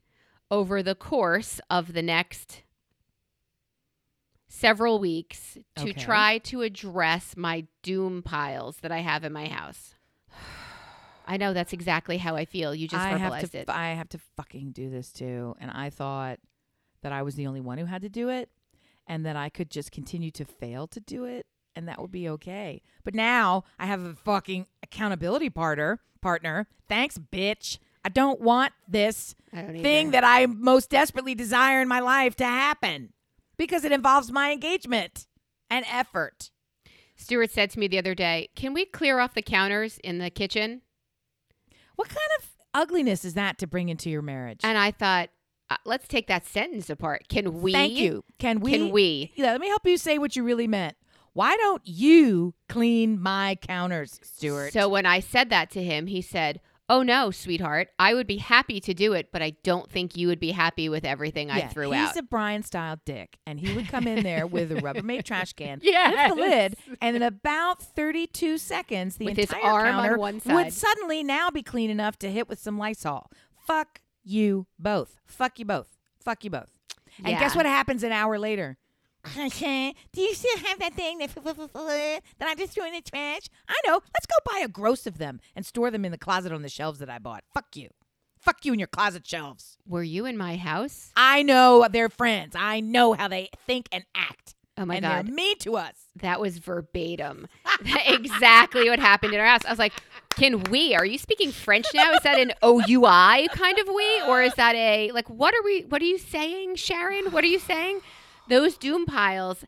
[0.51, 2.61] over the course of the next
[4.47, 5.93] several weeks to Okay.
[5.93, 9.95] try to address my doom piles that I have in my house.
[11.27, 12.75] I know that's exactly how I feel.
[12.75, 13.57] You just I have verbalized to.
[13.59, 13.69] it.
[13.69, 16.39] I have to fucking do this too, and I thought
[17.01, 18.49] that I was the only one who had to do it,
[19.07, 22.29] and that I could just continue to fail to do it, and that would be
[22.29, 22.81] okay.
[23.03, 25.99] But now I have a fucking accountability partner.
[26.21, 27.77] Partner, thanks, bitch.
[28.05, 30.11] I don't want this don't thing either.
[30.11, 33.13] that I most desperately desire in my life to happen
[33.57, 35.25] because it involves my engagement
[35.71, 36.51] and effort.
[37.15, 40.29] Stuart said to me the other day, "Can we clear off the counters in the
[40.29, 40.83] kitchen?"
[41.95, 44.59] What kind of ugliness is that to bring into your marriage?
[44.63, 45.29] And I thought,
[45.69, 47.27] uh, let's take that sentence apart.
[47.27, 47.71] Can we?
[47.71, 48.23] Thank you.
[48.37, 48.71] Can we?
[48.71, 49.31] Can we?
[49.35, 50.95] Yeah, let me help you say what you really meant.
[51.33, 54.73] Why don't you clean my counters, Stuart?
[54.73, 57.87] So when I said that to him, he said, Oh no, sweetheart.
[57.97, 60.87] I would be happy to do it, but I don't think you would be happy
[60.87, 62.07] with everything I threw he's out.
[62.09, 65.53] He's a Brian style dick, and he would come in there with a Rubbermaid trash
[65.53, 70.17] can, lift the lid, and in about 32 seconds, the With entire arm on counter
[70.17, 73.31] one would suddenly now be clean enough to hit with some Lysol.
[73.65, 75.19] Fuck you both.
[75.25, 75.97] Fuck you both.
[76.19, 76.71] Fuck you both.
[77.23, 78.77] And guess what happens an hour later?
[79.33, 83.49] Do you still have that thing that, that I just threw in the trash?
[83.67, 84.01] I know.
[84.13, 86.69] Let's go buy a gross of them and store them in the closet on the
[86.69, 87.43] shelves that I bought.
[87.53, 87.89] Fuck you.
[88.39, 89.77] Fuck you and your closet shelves.
[89.87, 91.11] Were you in my house?
[91.17, 92.55] I know they're friends.
[92.55, 94.53] I know how they think and act.
[94.77, 95.27] Oh my and god.
[95.27, 95.95] they're mean to us.
[96.17, 97.47] That was verbatim.
[98.05, 99.65] exactly what happened in our house.
[99.65, 99.93] I was like,
[100.31, 100.93] can we?
[100.93, 102.11] Are you speaking French now?
[102.13, 104.21] Is that an OUI kind of we?
[104.27, 107.31] Or is that a like what are we what are you saying, Sharon?
[107.31, 108.01] What are you saying?
[108.47, 109.65] Those doom piles,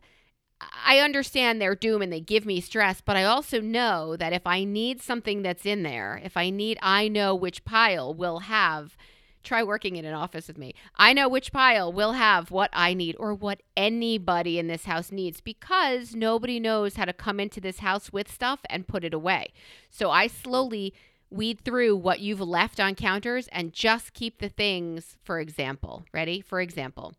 [0.60, 4.46] I understand they're doom and they give me stress, but I also know that if
[4.46, 8.96] I need something that's in there, if I need I know which pile will have
[9.42, 10.74] try working in an office with me.
[10.96, 15.10] I know which pile will have what I need or what anybody in this house
[15.10, 19.14] needs because nobody knows how to come into this house with stuff and put it
[19.14, 19.52] away.
[19.90, 20.92] So I slowly
[21.30, 26.40] weed through what you've left on counters and just keep the things, for example, ready?
[26.40, 27.14] For example,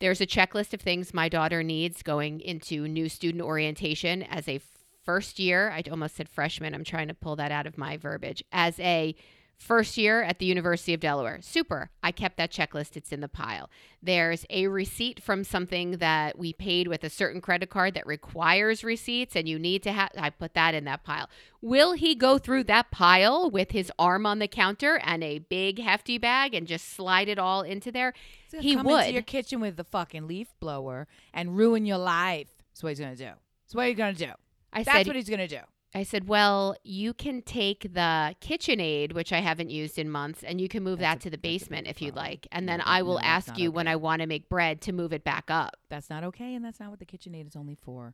[0.00, 4.60] there's a checklist of things my daughter needs going into new student orientation as a
[5.04, 5.70] first year.
[5.70, 6.74] I almost said freshman.
[6.74, 8.44] I'm trying to pull that out of my verbiage.
[8.52, 9.14] As a
[9.58, 11.38] first year at the University of Delaware.
[11.40, 11.90] Super.
[12.02, 12.96] I kept that checklist.
[12.96, 13.70] It's in the pile.
[14.02, 18.84] There's a receipt from something that we paid with a certain credit card that requires
[18.84, 21.28] receipts and you need to have I put that in that pile.
[21.60, 25.80] Will he go through that pile with his arm on the counter and a big
[25.80, 28.12] hefty bag and just slide it all into there?
[28.60, 29.00] He come would.
[29.00, 32.48] into your kitchen with the fucking leaf blower and ruin your life.
[32.70, 33.24] That's what he's gonna do.
[33.24, 34.30] That's what he's gonna do.
[34.72, 35.60] I That's said what he's gonna do.
[35.96, 40.60] I said, "Well, you can take the KitchenAid, which I haven't used in months, and
[40.60, 42.32] you can move That's that a- to the basement if you'd problem.
[42.32, 43.88] like, and then I will no, ask you when.
[43.88, 46.78] I want to make bread to move it back up." That's not okay, and that's
[46.80, 48.12] not what the KitchenAid is only for.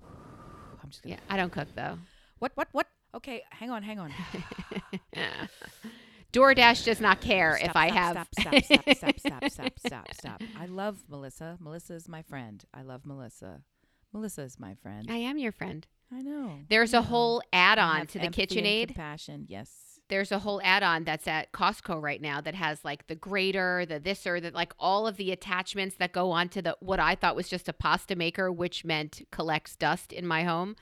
[0.82, 1.16] I'm just gonna.
[1.16, 1.98] Yeah, I don't cook though.
[2.38, 2.52] What?
[2.54, 2.68] What?
[2.70, 2.86] What?
[3.16, 4.12] Okay, hang on, hang on.
[6.32, 8.28] DoorDash does not care if I stop, have.
[8.38, 10.42] Stop, stop, stop, stop, stop, stop, stop, stop.
[10.58, 11.56] I love Melissa.
[11.60, 12.64] Melissa is my friend.
[12.72, 13.62] I love Melissa.
[14.12, 15.06] Melissa is my friend.
[15.10, 15.86] I am your friend.
[16.14, 16.60] I know.
[16.68, 18.88] There's I a whole add-on to the KitchenAid.
[18.88, 19.46] Compassion.
[19.48, 19.70] Yes.
[20.08, 23.98] There's a whole add-on that's at Costco right now that has like the grater, the
[23.98, 27.34] this or that, like all of the attachments that go onto the what I thought
[27.34, 30.76] was just a pasta maker, which meant collects dust in my home.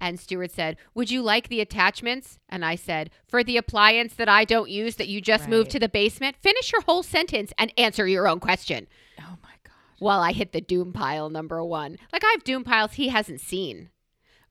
[0.00, 4.30] And Stuart said, "Would you like the attachments?" And I said, "For the appliance that
[4.30, 7.70] I don't use that you just moved to the basement, finish your whole sentence and
[7.78, 8.88] answer your own question."
[9.20, 9.74] Oh my God.
[9.98, 11.98] While I hit the doom pile number 1.
[12.12, 13.90] Like I have doom piles he hasn't seen.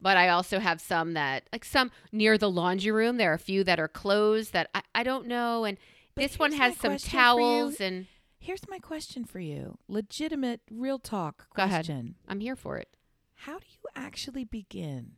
[0.04, 3.18] But I also have some that like some near the laundry room.
[3.18, 5.78] There are a few that are closed that I, I don't know and
[6.14, 7.22] But this one has some question for you.
[7.24, 8.06] towels and
[8.38, 9.78] Here's my question for you.
[9.88, 11.86] Legitimate, real talk Go ahead.
[11.86, 12.16] question.
[12.28, 12.90] I'm here for it.
[13.36, 15.14] How do you actually begin?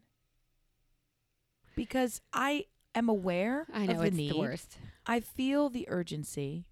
[1.75, 4.31] Because I am aware I know of the it's need.
[4.31, 4.77] the worst.
[5.05, 6.65] I feel the urgency.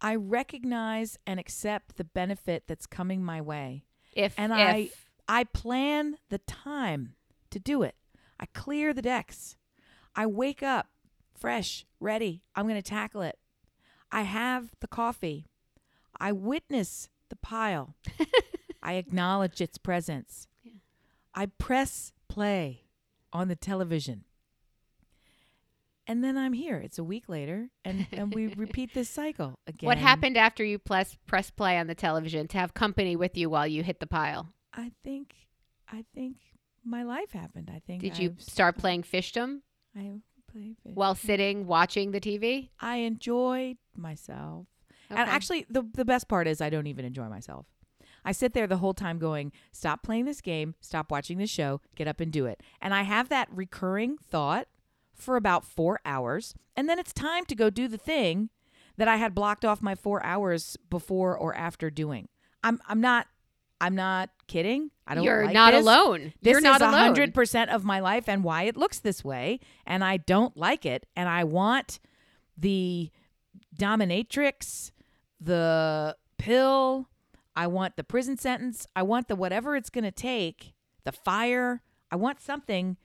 [0.00, 3.84] I recognize and accept the benefit that's coming my way.
[4.14, 4.90] If And if, I-
[5.28, 7.14] I plan the time
[7.50, 7.94] to do it.
[8.38, 9.56] I clear the decks.
[10.14, 10.88] I wake up
[11.38, 12.42] fresh, ready.
[12.54, 13.38] I'm going to tackle it.
[14.12, 15.46] I have the coffee.
[16.18, 17.94] I witness the pile.
[18.82, 20.46] I acknowledge its presence.
[21.34, 22.84] I press play
[23.32, 24.24] on the television.
[26.06, 26.76] And then I'm here.
[26.76, 29.86] It's a week later, and, and we repeat this cycle again.
[29.86, 33.48] what happened after you press press play on the television to have company with you
[33.48, 34.48] while you hit the pile?
[34.74, 35.34] I think,
[35.88, 36.38] I think
[36.84, 37.70] my life happened.
[37.74, 38.02] I think.
[38.02, 39.60] Did you I've- start playing fishdom
[39.96, 40.20] I
[40.50, 40.92] play fish.
[40.94, 42.70] while sitting watching the TV?
[42.80, 44.66] I enjoyed myself.
[45.08, 47.66] And actually, the the best part is I don't even enjoy myself.
[48.24, 50.74] I sit there the whole time going, "Stop playing this game.
[50.80, 51.80] Stop watching this show.
[51.96, 54.68] Get up and do it." And I have that recurring thought
[55.14, 58.50] for about four hours, and then it's time to go do the thing
[58.96, 62.28] that I had blocked off my four hours before or after doing.
[62.62, 63.26] I'm I'm not
[63.80, 64.90] I'm not kidding.
[65.06, 65.24] I don't.
[65.24, 65.82] You're like not this.
[65.82, 66.32] alone.
[66.42, 67.00] This You're not is alone.
[67.00, 70.84] hundred percent of my life and why it looks this way, and I don't like
[70.84, 71.98] it, and I want
[72.56, 73.10] the
[73.76, 74.90] dominatrix,
[75.40, 77.08] the pill,
[77.56, 80.74] I want the prison sentence, I want the whatever it's going to take,
[81.04, 81.82] the fire.
[82.12, 82.96] I want something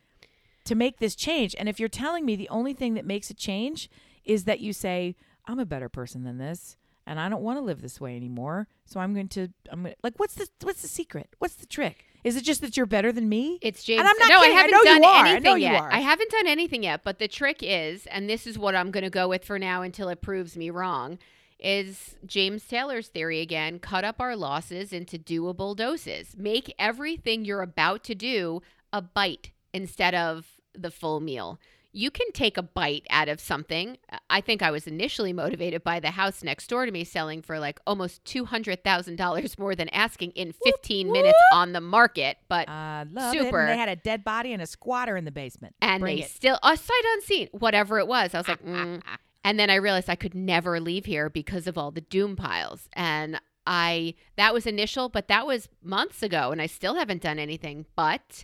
[0.66, 1.56] to make this change.
[1.58, 3.90] And if you're telling me the only thing that makes a change
[4.24, 5.16] is that you say,
[5.46, 8.68] I'm a better person than this and I don't want to live this way anymore.
[8.86, 11.30] So I'm going to I'm going to, like what's the what's the secret?
[11.39, 12.06] What's the trick?
[12.24, 13.60] Is it just that you're better than me?
[13.62, 13.99] It's James.
[13.99, 14.58] And I'm not no, kidding.
[14.58, 15.08] I I haven't know you done are.
[15.08, 15.84] I know anything you yet.
[15.84, 17.01] I haven't done anything yet.
[17.03, 19.84] But the trick is, and this is what I'm going to go with for now
[19.84, 21.20] until it proves me wrong,
[21.60, 23.78] is James Taylor's theory again.
[23.78, 26.36] Cut up our losses into doable doses.
[26.36, 31.60] Make everything you're about to do a bite instead of the full meal.
[31.96, 33.98] You can take a bite out of something.
[34.30, 37.58] I think I was initially motivated by the house next door to me selling for
[37.58, 42.38] like almost $200,000 more than asking in 15 minutes on the market.
[42.50, 43.43] But I love it.
[43.43, 43.62] Super.
[43.62, 45.76] And they had a dead body and a squatter in the basement.
[45.82, 46.30] and Bring they it.
[46.30, 49.02] still a sight unseen whatever it was i was like mm.
[49.43, 52.89] and then i realized i could never leave here because of all the doom piles
[52.93, 57.39] and i that was initial but that was months ago and i still haven't done
[57.39, 58.43] anything but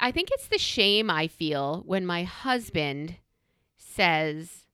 [0.00, 3.16] i think it's the shame i feel when my husband
[3.76, 4.66] says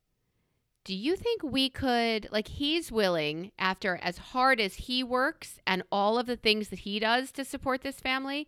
[0.84, 5.82] do you think we could like he's willing after as hard as he works and
[5.90, 8.46] all of the things that he does to support this family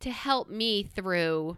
[0.00, 1.56] to help me through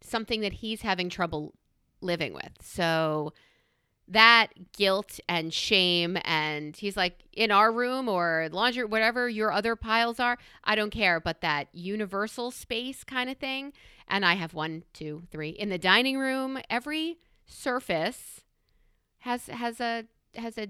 [0.00, 1.54] something that he's having trouble
[2.00, 2.52] living with.
[2.60, 3.32] So
[4.08, 9.74] that guilt and shame and he's like in our room or laundry whatever your other
[9.76, 13.72] piles are i don't care but that universal space kind of thing
[14.06, 18.42] and i have one two three in the dining room every surface
[19.20, 20.68] has has a has a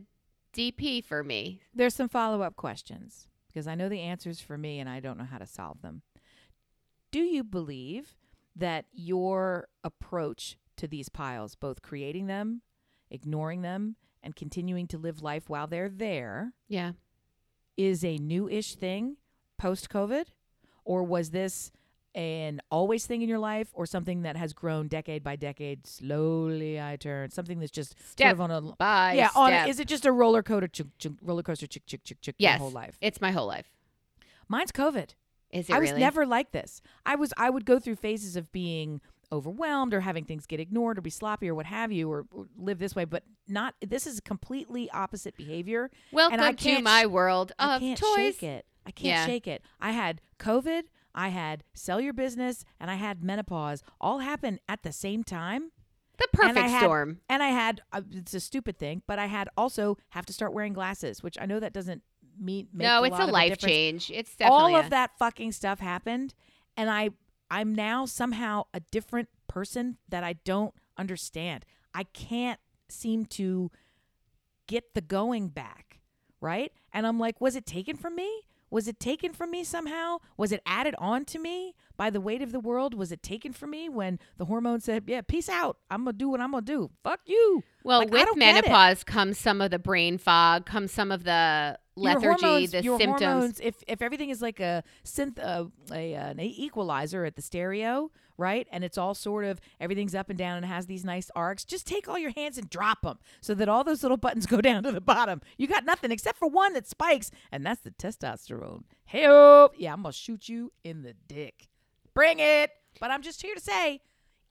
[0.56, 4.80] dp for me There's some follow up questions because I know the answers for me
[4.80, 6.02] and I don't know how to solve them.
[7.12, 8.16] Do you believe
[8.56, 12.62] that your approach to these piles, both creating them,
[13.14, 16.92] ignoring them, and continuing to live life while they're there, yeah
[17.76, 19.16] is a new ish thing
[19.58, 20.26] post COVID?
[20.84, 21.72] Or was this
[22.14, 25.86] an always thing in your life or something that has grown decade by decade?
[25.86, 27.30] Slowly I turn.
[27.30, 28.76] Something that's just Step sort of on a.
[28.76, 31.84] bye yeah, on a, is it just a roller coaster, chick, chick, roller coaster, chick,
[31.86, 32.98] chick, chick, chick, yes your whole life?
[33.00, 33.72] it's my whole life
[34.46, 35.14] Mine's COVID.
[35.50, 36.82] is it I was never like this.
[37.06, 39.00] I was I would go through phases of being
[39.32, 42.46] overwhelmed or having things get ignored or be sloppy or what have you or, or
[42.56, 43.74] live this way, but not.
[43.80, 45.90] This is completely opposite behavior.
[46.12, 48.66] welcome I to can't my world I of can't toys shake it.
[48.86, 49.26] I can't Yeah.
[49.26, 49.62] shake it.
[49.80, 50.82] I had COVID.
[51.14, 53.82] I had sell your business, and I had menopause.
[54.00, 55.70] All happened at the same time.
[56.18, 59.26] the And perfect had- storm And I had uh, it's a stupid thing, but I
[59.26, 62.02] had also have to start wearing glasses, which I know that doesn't
[62.38, 64.90] mean make no a it's a of life difference change it's definitely all a- of
[64.90, 66.34] that fucking stuff happened
[66.76, 67.08] and i
[67.54, 71.64] i'm now somehow a different person that i don't understand.
[71.92, 73.70] I can't seem to
[74.66, 76.00] get the going back
[76.40, 76.72] right?
[76.92, 78.30] And i'm like was it taken from me?
[78.70, 80.18] Was it taken from me somehow?
[80.36, 82.92] Was it added on to me by the weight of the world?
[82.92, 85.76] Was it taken from me when the hormone said yeah peace out.
[85.90, 86.90] I'm gonna do what i'm gonna do.
[87.02, 87.62] Fuck you.
[87.84, 88.68] Well, Like, with don't get it.
[88.68, 92.98] menopause comes some of the brain fog, comes some of the lethargy, hormones, the your
[92.98, 93.22] symptoms.
[93.22, 98.10] hormones if if everything is like a synth uh, a an equalizer at the stereo
[98.36, 98.66] right?
[98.72, 101.86] And it's all sort of everything's up and down and has these nice arcs just
[101.86, 104.82] take all your hands and drop them so that all those little buttons go down
[104.82, 105.40] to the bottom.
[105.56, 108.82] You got nothing except for one that spikes and that's the testosterone.
[109.04, 109.22] Hey
[109.78, 111.68] yeah i'm gonna shoot you in the dick.
[112.12, 112.70] Bring it!
[113.00, 114.00] But i'm just here to say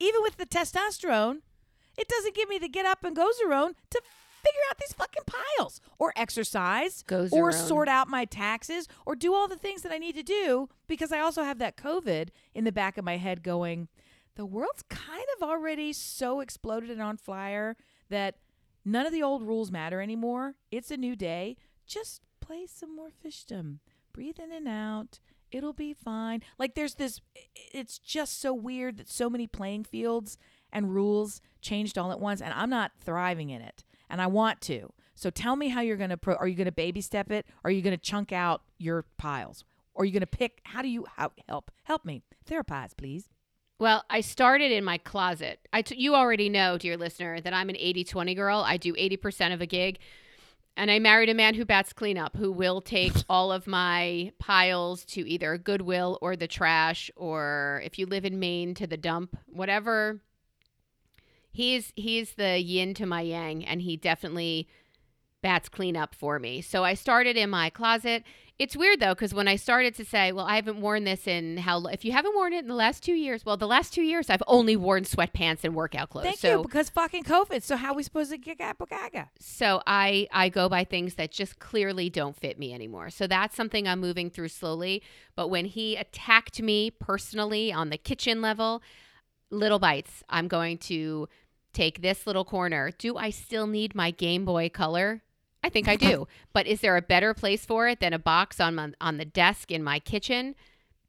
[0.00, 1.38] even with the testosterone
[1.96, 4.02] it doesn't give me the get up and go zone to
[4.44, 9.48] figure out these fucking piles or exercise or sort out my taxes or do all
[9.48, 12.72] the things that I need to do because I also have that COVID in the
[12.72, 13.88] back of my head going,
[14.36, 17.76] the world's kind of already so exploded and on fire
[18.10, 18.36] that
[18.84, 20.54] none of the old rules matter anymore.
[20.70, 21.56] It's a new day.
[21.86, 23.78] Just play some more fishdom.
[24.12, 25.20] Breathe in and out.
[25.50, 26.42] It'll be fine.
[26.58, 27.20] Like there's this
[27.72, 30.36] it's just so weird that so many playing fields
[30.72, 34.60] and rules changed all at once and I'm not thriving in it and I want
[34.62, 34.92] to.
[35.14, 37.46] So tell me how you're going to pro- are you going to baby step it?
[37.64, 39.64] Are you going to chunk out your piles?
[39.94, 42.22] Or are you going to pick how do you how, help help me?
[42.48, 43.28] Therapize, please.
[43.78, 45.60] Well, I started in my closet.
[45.72, 48.58] I t- you already know, dear listener, that I'm an 80-20 girl.
[48.60, 49.98] I do 80% of a gig.
[50.76, 55.04] And I married a man who bats cleanup, who will take all of my piles
[55.06, 59.36] to either Goodwill or the trash, or if you live in Maine, to the dump,
[59.46, 60.20] whatever.
[61.54, 64.66] He's he's the yin to my yang, and he definitely
[65.40, 66.60] bats cleanup for me.
[66.60, 68.24] So I started in my closet.
[68.58, 71.58] It's weird though, because when I started to say, well, I haven't worn this in
[71.58, 74.02] how, if you haven't worn it in the last two years, well, the last two
[74.02, 76.24] years I've only worn sweatpants and workout clothes.
[76.24, 77.62] Thank so you because fucking COVID.
[77.62, 79.30] So how are we supposed to get gaga?
[79.38, 83.10] so I I go by things that just clearly don't fit me anymore.
[83.10, 85.04] So that's something I'm moving through slowly.
[85.36, 88.82] But when he attacked me personally on the kitchen level,
[89.50, 90.22] little bites.
[90.28, 91.28] I'm going to
[91.74, 92.90] take this little corner.
[92.96, 95.22] Do I still need my Game Boy Color?
[95.62, 96.26] I think I do.
[96.52, 99.24] but is there a better place for it than a box on my, on the
[99.24, 100.54] desk in my kitchen?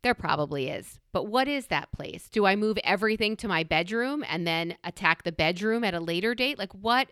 [0.02, 1.00] There probably is.
[1.12, 2.30] But what is that place?
[2.30, 6.36] Do I move everything to my bedroom and then attack the bedroom at a later
[6.36, 6.60] date?
[6.60, 7.08] Like, what?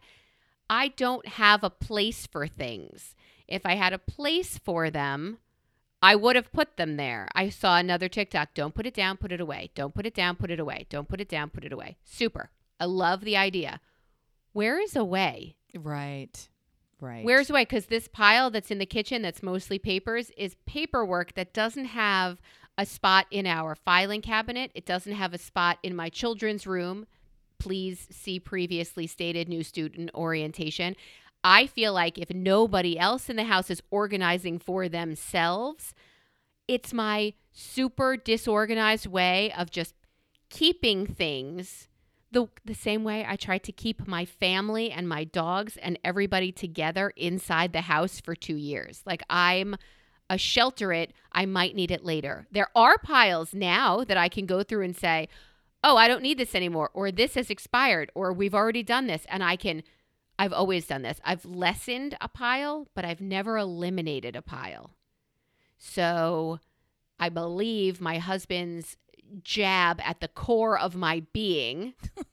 [0.70, 3.16] I don't have a place for things.
[3.48, 5.40] If I had a place for them,
[6.02, 7.28] I would have put them there.
[7.34, 8.54] I saw another TikTok.
[8.54, 9.72] Don't put it down, put it away.
[9.74, 10.86] Don't put it down, put it away.
[10.90, 11.98] Don't put it down, put it away.
[12.04, 12.50] Super.
[12.84, 13.80] I love the idea.
[14.52, 15.56] Where is a way?
[15.74, 16.50] Right.
[17.00, 17.24] Right.
[17.24, 17.64] Where's a way?
[17.64, 22.42] Because this pile that's in the kitchen that's mostly papers is paperwork that doesn't have
[22.78, 24.70] a spot in our filing cabinet.
[24.76, 27.06] It doesn't have a spot in my children's room.
[27.58, 30.98] Please see previously stated new student orientation.
[31.42, 35.94] I feel like if nobody else in the house is organizing for themselves,
[36.68, 39.96] it's my super disorganized way of just
[40.50, 41.88] keeping things
[42.34, 46.52] the the same way I try to keep my family and my dogs and everybody
[46.52, 49.02] together inside the house for 2 years.
[49.06, 49.76] Like I'm
[50.30, 52.48] a shelter it, I might need it later.
[52.52, 55.30] There are piles now that I can go through and say,
[55.84, 59.26] "Oh, I don't need this anymore," or "This has expired," or "We've already done this,"
[59.30, 59.84] and I can
[60.40, 61.22] I've always done this.
[61.24, 64.96] I've lessened a pile, but I've never eliminated a pile.
[65.78, 66.60] So,
[67.20, 68.98] I believe my husband's
[69.44, 71.94] jab at the core of my being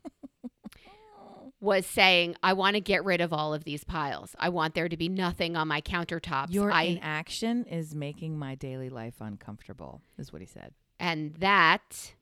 [1.61, 4.35] was saying, I want to get rid of all of these piles.
[4.39, 6.53] I want there to be nothing on my countertops.
[6.53, 10.73] Your I, inaction is making my daily life uncomfortable, is what he said.
[10.99, 12.15] and that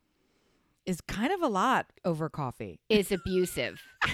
[0.87, 2.81] Is kind of a lot over coffee.
[2.89, 3.81] is abusive.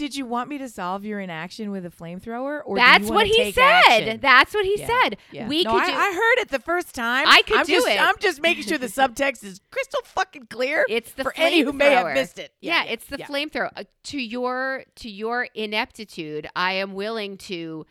[0.00, 3.52] Did you want me to solve your inaction with a flamethrower, or That's what he
[3.52, 3.82] said.
[3.86, 4.18] action?
[4.22, 5.16] That's what he Yeah, said.
[5.30, 5.46] Yeah.
[5.46, 7.26] We no, could I, do I heard it the first time.
[7.28, 8.00] I could I'm do just, it.
[8.00, 11.74] I'm just making sure the subtext is crystal fucking clear It's the for any who
[11.74, 12.50] may have missed it.
[12.62, 13.26] Yeah, it's the yeah.
[13.26, 13.70] flamethrower.
[13.76, 17.84] Uh, to your to your ineptitude, I am willing to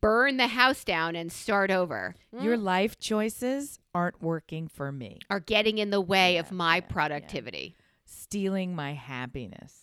[0.00, 2.14] burn the house down and start over.
[2.40, 2.62] Your Mm.
[2.62, 5.18] life choices aren't working for me.
[5.28, 6.92] are getting in the way of my yeah, yeah.
[6.92, 7.76] productivity.
[8.06, 9.81] Stealing my happiness.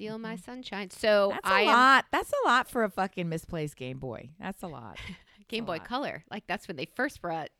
[0.00, 0.88] Steal my sunshine.
[0.88, 2.06] So That's I a am lot.
[2.10, 4.30] That's a lot for a fucking misplaced Game Boy.
[4.40, 4.96] That's a lot.
[5.48, 5.84] Game a Boy lot.
[5.84, 6.24] Color.
[6.30, 7.50] Like that's when they first brought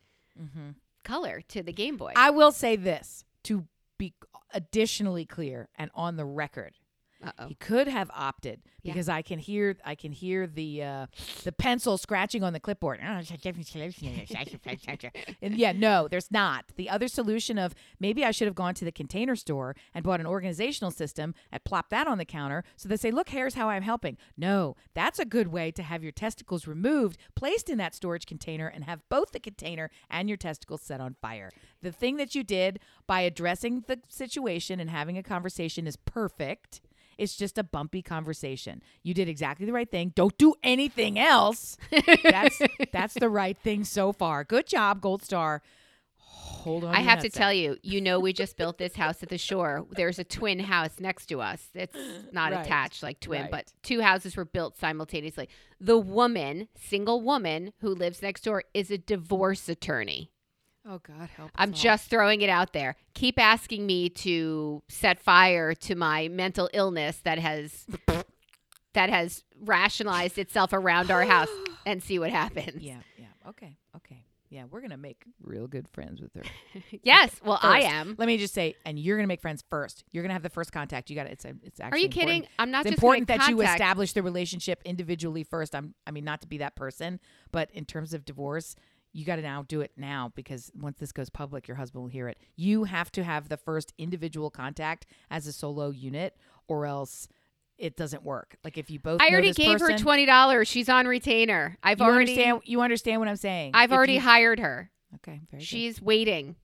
[0.43, 0.71] mm-hmm.
[1.05, 2.15] color to the Game Boy.
[2.17, 3.67] I will say this to
[3.99, 4.15] be
[4.55, 6.73] additionally clear and on the record.
[7.25, 7.49] Uh-oh.
[7.49, 8.93] He could have opted Yeah.
[8.93, 11.07] because I can hear I can hear the uh,
[11.45, 12.99] the pencil scratching on the clipboard.
[15.43, 16.65] and yeah, no, there's not.
[16.77, 20.21] The other solution of maybe I should have gone to the container store and bought
[20.21, 23.69] an organizational system and plopped that on the counter so they say, look, here's how
[23.69, 24.17] I'm helping.
[24.37, 28.67] No, that's a good way to have your testicles removed, placed in that storage container,
[28.67, 31.51] and have both the container and your testicles set on fire.
[31.83, 36.81] The thing that you did by addressing the situation and having a conversation is perfect.
[37.21, 38.83] It's just a bumpy conversation.
[39.03, 40.13] You did exactly the right thing.
[40.15, 41.77] Don't do anything else.
[42.23, 42.61] That's
[42.93, 44.43] that's the right thing so far.
[44.43, 45.63] Good job, Gold Star.
[46.17, 46.95] Hold on.
[46.95, 49.87] I have to tell you, you know, we just built this house at the shore.
[49.93, 51.69] There's a twin house next to us.
[51.75, 51.97] It's
[52.33, 52.65] not Right.
[52.65, 53.51] attached like twin, Right.
[53.51, 55.49] but two houses were built simultaneously.
[55.81, 60.31] The woman, single woman who lives next door, is a divorce attorney.
[60.89, 61.51] Oh God, help!
[61.57, 62.97] I'm just throwing it out there.
[63.15, 67.87] Keep asking me to set fire to my mental illness that has
[68.95, 71.49] that has rationalized itself around our house
[71.87, 72.83] and see what happens.
[72.83, 73.27] Yeah, yeah.
[73.49, 74.25] Okay, okay.
[74.49, 76.43] Yeah, we're gonna make real good friends with her.
[77.05, 78.17] Yes, well I am.
[78.19, 80.03] Let me just say, and you're gonna make friends first.
[80.11, 81.09] You're gonna have the first contact.
[81.09, 81.99] You got to It's a, it's actually.
[81.99, 82.31] Are you important.
[82.31, 82.49] kidding?
[82.59, 85.73] I'm not it's just important gonna that you establish the relationship individually first.
[85.75, 87.21] I'm, I mean, not to be that person,
[87.53, 88.75] but in terms of divorce,
[89.13, 92.11] you got to now do it now because once this goes public, your husband will
[92.11, 92.39] hear it.
[92.57, 96.37] You have to have the first individual contact as a solo unit,
[96.69, 97.29] or else
[97.77, 98.57] it doesn't work.
[98.63, 100.69] Like if you both, I already gave her twenty dollars.
[100.69, 101.77] She's on retainer.
[101.83, 102.61] I've You already understand?
[102.67, 103.73] You understand what I'm saying?
[103.75, 104.91] I've If already you- hired her.
[105.17, 106.57] okay, very She's waiting.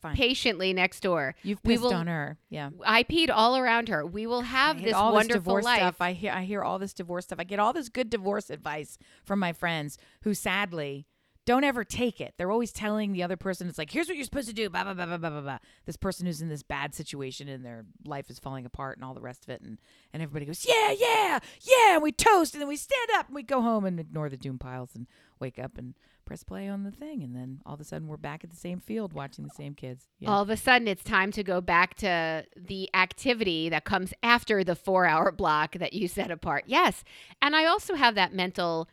[0.00, 0.14] Fine.
[0.14, 1.34] patiently next door.
[1.42, 2.38] You've we pissed will- on her.
[2.48, 2.70] Yeah.
[2.86, 4.06] I peed all around her.
[4.06, 5.78] We will have this all wonderful this divorce life.
[5.78, 5.96] stuff.
[6.00, 7.40] I hear I hear all this divorce stuff.
[7.40, 11.08] I get all this good divorce advice from my friends who sadly
[11.44, 12.34] don't ever take it.
[12.36, 14.84] They're always telling the other person it's like, here's what you're supposed to do, blah
[14.84, 15.58] blah blah blah blah blah blah.
[15.86, 19.14] This person who's in this bad situation and their life is falling apart and all
[19.14, 19.78] the rest of it and
[20.12, 23.34] and everybody goes, Yeah, yeah, yeah, and we toast and then we stand up and
[23.34, 25.06] we go home and ignore the doom piles and
[25.40, 28.16] wake up and press play on the thing and then all of a sudden we're
[28.16, 30.06] back at the same field watching the same kids.
[30.20, 30.30] Yeah.
[30.30, 34.62] All of a sudden, it's time to go back to the activity that comes after
[34.62, 36.64] the four hour block that you set apart.
[36.66, 37.02] Yes.
[37.40, 38.88] And I also have that mental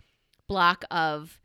[0.48, 1.40] block of,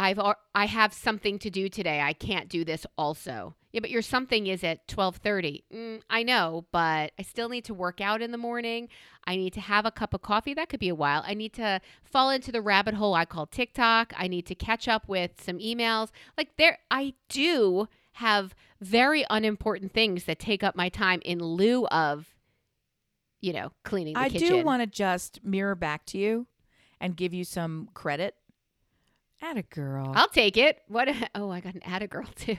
[0.00, 0.18] I've
[0.54, 2.00] I have something to do today.
[2.00, 3.54] I can't do this also.
[3.70, 5.64] Yeah, but your something is at 12:30.
[5.72, 8.88] Mm, I know, but I still need to work out in the morning.
[9.26, 10.54] I need to have a cup of coffee.
[10.54, 11.22] That could be a while.
[11.26, 14.14] I need to fall into the rabbit hole I call TikTok.
[14.16, 16.08] I need to catch up with some emails.
[16.38, 21.86] Like there I do have very unimportant things that take up my time in lieu
[21.88, 22.34] of
[23.42, 24.48] you know, cleaning the I kitchen.
[24.48, 26.46] do want to just mirror back to you
[27.00, 28.34] and give you some credit.
[29.42, 30.12] At a girl.
[30.14, 30.80] I'll take it.
[30.88, 31.08] What?
[31.08, 32.56] A, oh, I got an atta girl too.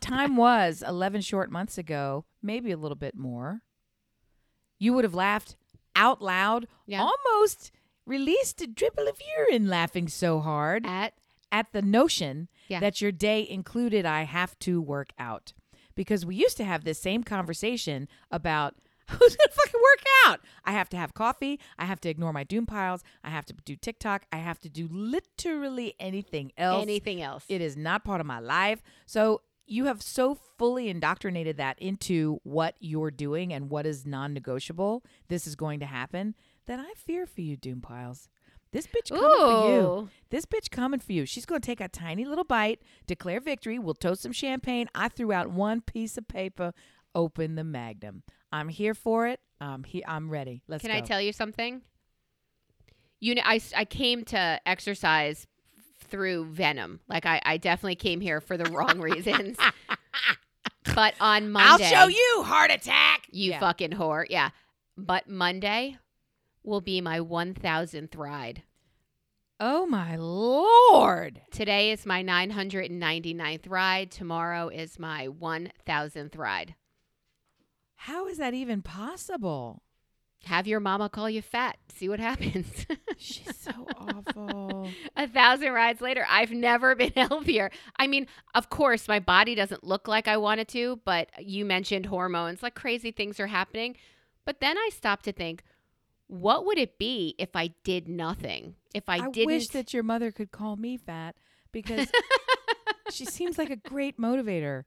[0.00, 3.62] Time was 11 short months ago, maybe a little bit more.
[4.78, 5.56] You would have laughed
[5.96, 7.02] out loud, Yeah.
[7.02, 7.72] almost
[8.06, 11.14] released a dribble of urine laughing so hard At
[11.50, 12.80] at the notion Yeah.
[12.80, 15.54] that your day included I have to work out.
[15.94, 18.74] Because we used to have this same conversation about
[19.10, 20.40] who's to fucking work out?
[20.64, 21.58] I have to have coffee.
[21.78, 23.02] I have to ignore my doom piles.
[23.24, 24.26] I have to do TikTok.
[24.32, 26.82] I have to do literally anything else.
[26.82, 27.44] anything else.
[27.48, 28.82] It is not part of my life.
[29.06, 34.32] So you have so fully indoctrinated that into what you're doing and what is non
[34.34, 35.04] negotiable.
[35.28, 36.34] This is going to happen
[36.66, 38.28] that I fear for you, Doom Piles.
[38.72, 40.10] This bitch coming for you.
[40.30, 41.24] This bitch coming for you.
[41.24, 43.78] She's going to take a tiny little bite, declare victory.
[43.78, 44.88] We'll toast some champagne.
[44.94, 46.74] I threw out one piece of paper.
[47.14, 48.22] Open the magnum.
[48.52, 49.40] I'm here for it.
[49.60, 50.62] I'm he- I'm ready.
[50.68, 50.96] Let's Can go.
[50.96, 51.82] I tell you something?
[53.20, 55.46] You know, I I came to exercise
[56.00, 57.00] through Venom.
[57.08, 59.58] Like I, I definitely came here for the wrong reasons.
[60.94, 63.26] but on Monday, I'll show you heart attack.
[63.30, 63.60] you Yeah.
[63.60, 64.24] fucking whore.
[64.28, 64.50] Yeah.
[64.96, 65.98] But Monday
[66.62, 68.62] will be my 1000th ride.
[69.60, 71.40] Oh my lord.
[71.50, 74.10] Today is my 999th ride.
[74.10, 76.74] Tomorrow is my 1000th ride.
[78.02, 79.82] How is that even possible?
[80.44, 81.78] Have your mama call you fat.
[81.94, 82.86] See what happens.
[83.18, 84.88] She's so awful.
[85.16, 87.70] a thousand rides later, I've never been healthier.
[87.98, 92.06] I mean, of course, my body doesn't look like I wanted to, but you mentioned
[92.06, 93.96] hormones, like crazy things are happening.
[94.44, 95.64] But then I stopped to think,
[96.28, 98.76] what would it be if I did nothing?
[98.94, 99.46] If I, I, didn't.
[99.46, 101.34] wish that your mother could call me fat
[101.72, 102.08] because
[103.10, 104.84] she seems like a great motivator.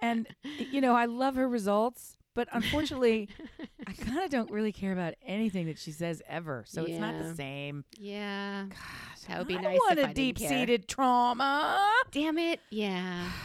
[0.00, 0.26] And,
[0.58, 3.28] you know, I love her results, but unfortunately,
[3.86, 6.64] I kind of don't really care about anything that she says ever.
[6.66, 7.84] So it's not the same.
[7.98, 8.66] yeah.
[8.68, 10.14] Gosh, That would be I nice if a care.
[10.14, 11.88] deep-seated trauma.
[12.10, 12.60] Damn it.
[12.70, 13.30] Yeah.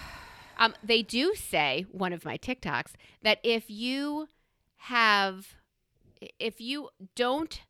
[0.62, 2.92] Um, they do say, one of my TikToks,
[3.24, 4.28] that if you
[4.76, 5.56] have,
[6.38, 7.62] if you don't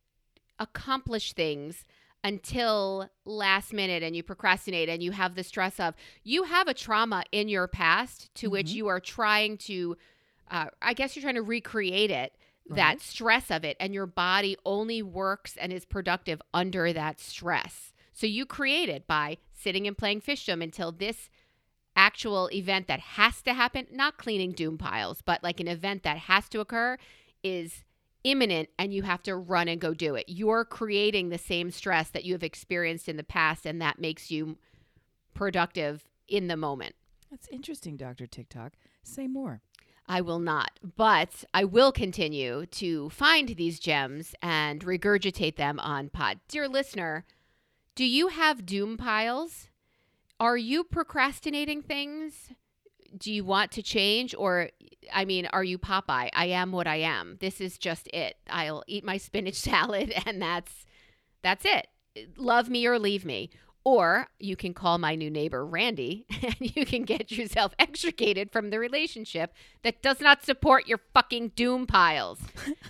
[0.58, 1.84] accomplish things
[2.24, 5.94] until last minute and you procrastinate and you have the stress of,
[6.24, 8.74] you have a trauma in your past to which Mhm.
[8.74, 9.96] you are trying to,
[10.50, 12.34] uh, I guess you're trying to recreate it.
[12.68, 12.76] Right.
[12.76, 17.94] That stress of it, and your body only works and is productive under that stress.
[18.14, 21.30] So you create it by sitting and playing fishdom until this
[21.96, 26.18] actual event that has to happen, not cleaning doom piles, but like an event that
[26.18, 26.98] has to occur
[27.44, 27.84] is
[28.24, 30.26] imminent and you have to run and go do it.
[30.28, 34.30] You're creating the same stress that you have experienced in the past and that makes
[34.30, 34.58] you
[35.34, 36.96] productive in the moment.
[37.32, 38.28] That's interesting, Dr.
[38.28, 38.74] TikTok.
[39.04, 39.62] Say more.
[40.10, 46.10] I will not, but I will continue to find these gems and regurgitate them on
[46.10, 46.40] pod.
[46.48, 47.26] Dear listener,
[47.94, 49.70] do you have doom piles?
[50.40, 52.52] Are you procrastinating things?
[53.16, 54.34] Do you want to change?
[54.36, 54.70] Or,
[55.14, 56.30] I mean, are you Popeye?
[56.34, 57.38] I am what I am.
[57.40, 58.38] This is just it.
[58.50, 60.86] I'll eat my spinach salad and that's
[61.44, 61.88] that's it.
[62.36, 63.52] Love me or leave me.
[63.90, 68.70] Or you can call my new neighbor Randy and you can get yourself extricated from
[68.70, 72.38] the relationship that does not support your fucking doom piles.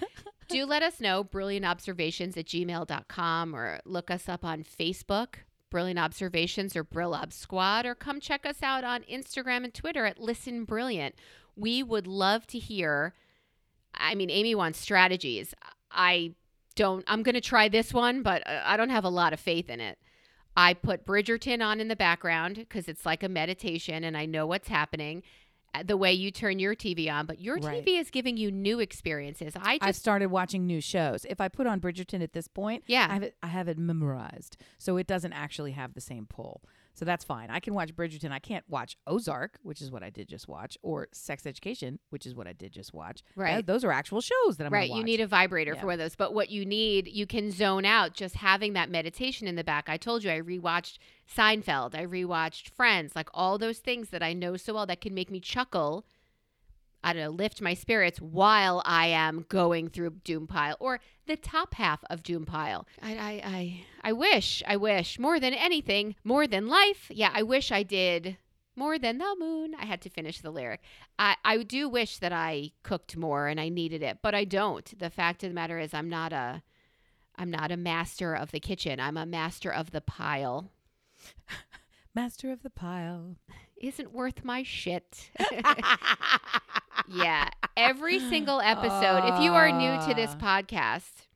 [0.49, 5.35] Do let us know, brilliantobservations at gmail.com or look us up on Facebook,
[5.69, 10.19] Brilliant Observations or Brillob Squad, or come check us out on Instagram and Twitter at
[10.19, 11.15] Listen Brilliant.
[11.55, 13.13] We would love to hear.
[13.95, 15.53] I mean, Amy wants strategies.
[15.89, 16.33] I
[16.75, 19.39] don't, I'm going to try this one, but uh, I don't have a lot of
[19.39, 19.97] faith in it.
[20.59, 24.45] I put Bridgerton on in the background because it's like a meditation and I know
[24.45, 25.23] what's happening
[25.73, 27.85] uh, the way you turn your TV on, but your Right.
[27.85, 29.53] TV is giving you new experiences.
[29.55, 31.25] I I just, started watching new shows.
[31.29, 33.07] If I put on Bridgerton at this point, Yeah.
[33.09, 36.61] I have it, I have it memorized, so it doesn't actually have the same pull.
[36.93, 37.49] So that's fine.
[37.49, 38.31] I can watch Bridgerton.
[38.31, 42.25] I can't watch Ozark, which is what I did just watch, or Sex Education, which
[42.25, 43.23] is what I did just watch.
[43.37, 43.53] Right.
[43.53, 45.79] Th- those are actual shows that I'm right, you need a vibrator Yeah.
[45.79, 46.15] for one of those.
[46.17, 49.87] But what you need, you can zone out just having that meditation in the back.
[49.87, 50.97] I told you I rewatched
[51.33, 55.13] Seinfeld, I rewatched Friends, like all those things that I know so well that can
[55.13, 56.05] make me chuckle.
[57.03, 61.37] I don't know, lift my spirits while I am going through Doom Pile or the
[61.37, 62.85] top half of Doom Pile.
[63.01, 67.09] I, I, I, I wish, I wish more than anything, more than life.
[67.09, 68.37] Yeah, I wish I did
[68.75, 69.75] more than the moon.
[69.79, 70.81] I had to finish the lyric.
[71.17, 74.97] I, I do wish that I cooked more and I needed it, but I don't.
[74.97, 76.63] The fact of the matter is I'm not a
[77.37, 78.99] I'm not a master of the kitchen.
[78.99, 80.71] I'm a master of the pile.
[82.15, 83.35] Master of the pile.
[83.77, 85.29] Isn't worth my shit.
[87.07, 87.49] yeah.
[87.77, 89.33] Every single episode.
[89.33, 91.27] If you are new to this podcast,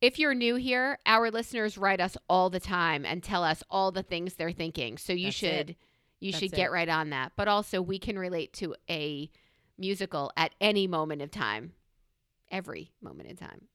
[0.00, 3.90] if you're new here, our listeners write us all the time and tell us all
[3.90, 4.98] the things they're thinking.
[4.98, 5.76] So you should it.
[6.20, 6.72] you That's should get it.
[6.72, 7.32] right on that.
[7.36, 9.30] But also we can relate to a
[9.76, 11.72] musical at any moment of time.
[12.50, 13.66] Every moment in time.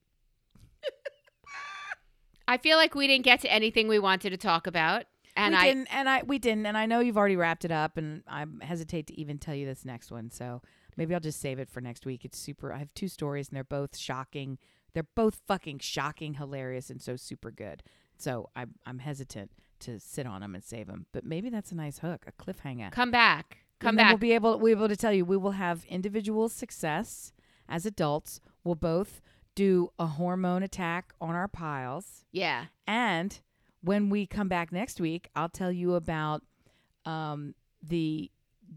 [2.48, 5.06] I feel like we didn't get to anything we wanted to talk about.
[5.36, 7.72] And we I didn't, and I we didn't, and I know you've already wrapped it
[7.72, 10.30] up, and I hesitate to even tell you this next one.
[10.30, 10.62] So
[10.98, 12.26] maybe I'll just save it for next week.
[12.26, 12.72] It's super.
[12.74, 14.58] I have two stories, and they're both shocking.
[14.94, 17.84] They're both fucking shocking, hilarious, and so super good.
[18.18, 21.08] So I'm I'm hesitant to sit on them and save them.
[21.12, 22.92] But maybe that's a nice hook, a cliffhanger.
[22.92, 23.58] come back.
[23.80, 24.10] Come and back.
[24.12, 27.34] We'll be able we'll be able to tell you we will have individual success
[27.68, 28.40] as adults.
[28.64, 29.20] We'll both
[29.56, 32.26] do a hormone attack on our piles.
[32.32, 32.66] yeah.
[32.88, 33.40] And
[33.82, 36.42] when we come back next week, I'll tell you about
[37.06, 38.32] um, the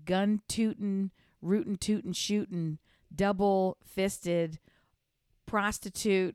[0.05, 1.13] gun tootin',
[1.47, 2.79] rootin' tootin' shootin',
[3.15, 4.59] double fisted
[5.47, 6.35] prostitute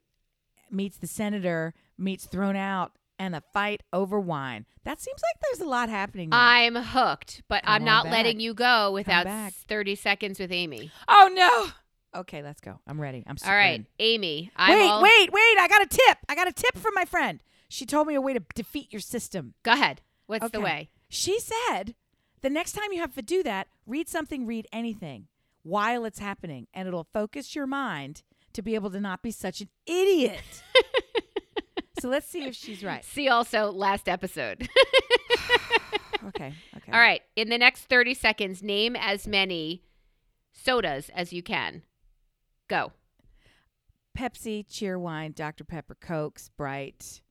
[0.70, 4.66] meets the senator, meets thrown out, and a fight over wine.
[4.84, 6.40] That seems like there's a lot happening there.
[6.40, 8.14] I'm hooked, but Come I'm not back.
[8.14, 10.92] letting you go without 30 seconds with Amy.
[11.08, 12.20] oh, no.
[12.22, 12.80] Okay, let's go.
[12.88, 13.24] I'm ready.
[13.28, 13.86] I'm super All right.
[14.00, 14.52] Amy.
[14.56, 15.58] I'm Wait, all- wait, wait.
[15.60, 16.18] I got a tip.
[16.28, 17.42] I got a tip from my friend.
[17.70, 19.54] She told me a way to defeat your system.
[19.64, 20.02] Go ahead.
[20.26, 20.90] What's the way?
[21.10, 21.96] She said
[22.42, 25.28] the next time you have to do that, read something, read anything
[25.64, 28.24] while it's happening, and it'll focus your mind
[28.54, 30.64] to be able to not be such an idiot.
[32.00, 33.06] so let's see if she's right.
[33.06, 34.68] See also last episode.
[36.28, 36.54] Okay.
[36.78, 36.92] Okay.
[36.92, 37.22] All right.
[37.36, 39.84] In the next 30 seconds, name as many
[40.54, 41.84] sodas as you can.
[42.68, 42.92] Go.
[44.18, 45.64] Pepsi, Cheerwine, Dr.
[45.64, 47.22] Pepper, Coke, Sprite,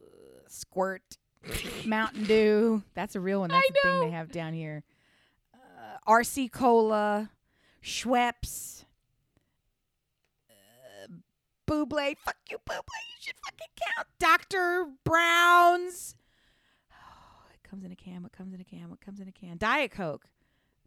[0.00, 1.17] uh, Squirt,
[1.84, 2.82] Mountain Dew.
[2.94, 3.50] That's a real one.
[3.50, 4.84] That's I the thing they have down here.
[5.54, 7.30] Uh, RC Cola,
[7.82, 8.84] Schweppes,
[10.50, 11.08] uh,
[11.66, 12.16] Bubly.
[12.18, 13.02] Fuck you, Bubly.
[13.08, 14.08] You should fucking count.
[14.18, 14.86] Dr.
[15.04, 16.14] Brown's.
[16.92, 18.22] Oh, it comes in a can.
[18.22, 18.90] What comes in a can?
[18.90, 19.56] What comes in a can?
[19.58, 20.26] Diet Coke.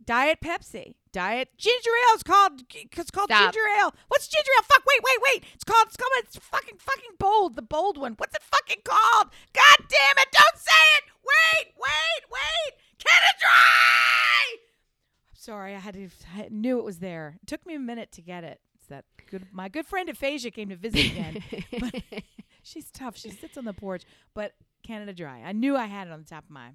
[0.05, 0.93] Diet Pepsi.
[1.11, 2.15] Diet ginger ale.
[2.15, 2.61] is called.
[2.73, 3.53] It's called Stop.
[3.53, 3.93] ginger ale.
[4.07, 4.63] What's ginger ale?
[4.63, 4.83] Fuck.
[4.85, 4.99] Wait.
[5.03, 5.17] Wait.
[5.23, 5.43] Wait.
[5.53, 5.87] It's called.
[5.87, 6.11] It's called.
[6.17, 7.55] It's fucking fucking bold.
[7.55, 8.13] The bold one.
[8.17, 9.27] What's it fucking called?
[9.53, 10.27] God damn it!
[10.31, 11.03] Don't say it.
[11.23, 11.73] Wait.
[11.77, 12.31] Wait.
[12.31, 12.73] Wait.
[12.97, 14.55] Canada Dry.
[14.55, 15.75] I'm sorry.
[15.75, 16.09] I had to.
[16.35, 17.37] I knew it was there.
[17.41, 18.59] It took me a minute to get it.
[18.75, 19.47] It's that good.
[19.51, 21.43] My good friend Aphasia came to visit again.
[21.79, 21.95] but
[22.63, 23.17] she's tough.
[23.17, 24.03] She sits on the porch.
[24.33, 25.41] But Canada Dry.
[25.45, 26.69] I knew I had it on the top of my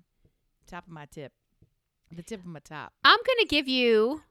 [0.67, 1.33] top of my tip.
[2.13, 2.93] The tip of my top.
[3.05, 4.23] I'm going to give you.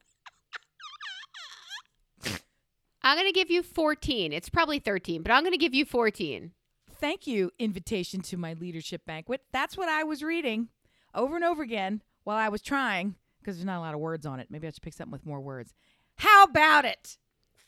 [3.03, 4.34] I'm going to give you 14.
[4.34, 6.51] It's probably 13, but I'm going to give you 14.
[6.99, 9.41] Thank you, invitation to my leadership banquet.
[9.51, 10.69] That's what I was reading
[11.13, 14.26] over and over again while I was trying because there's not a lot of words
[14.26, 14.47] on it.
[14.49, 15.73] Maybe I should pick something with more words.
[16.15, 17.17] How about it?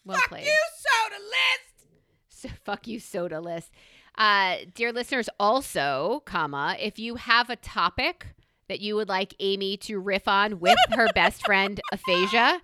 [0.03, 0.45] Well Fuck played.
[0.45, 1.63] you, soda list.
[2.29, 3.71] So, fuck you, soda list.
[4.15, 8.27] Uh, dear listeners, also, comma, if you have a topic
[8.67, 12.61] that you would like Amy to riff on with her best friend Aphasia,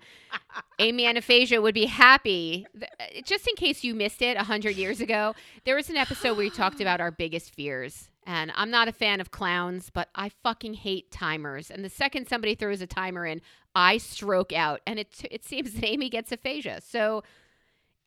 [0.78, 2.66] Amy and Aphasia would be happy.
[2.80, 5.34] Uh, Just in case you missed it a hundred years ago,
[5.64, 8.08] there was an episode where we talked about our biggest fears.
[8.26, 11.70] And I'm not a fan of clowns, but I fucking hate timers.
[11.70, 13.42] And the second somebody throws a timer in,
[13.74, 14.80] I stroke out.
[14.86, 16.80] And it it seems that Amy gets aphasia.
[16.80, 17.22] So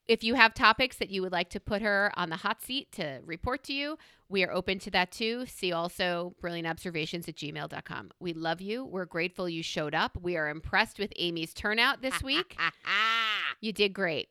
[0.07, 2.91] if you have topics that you would like to put her on the hot seat
[2.93, 3.97] to report to you,
[4.29, 5.45] we are open to that too.
[5.45, 8.11] See also brilliantobservations at gmail.com.
[8.19, 8.85] We love you.
[8.85, 10.17] We're grateful you showed up.
[10.21, 12.57] We are impressed with Amy's turnout this week.
[13.59, 14.29] You did great.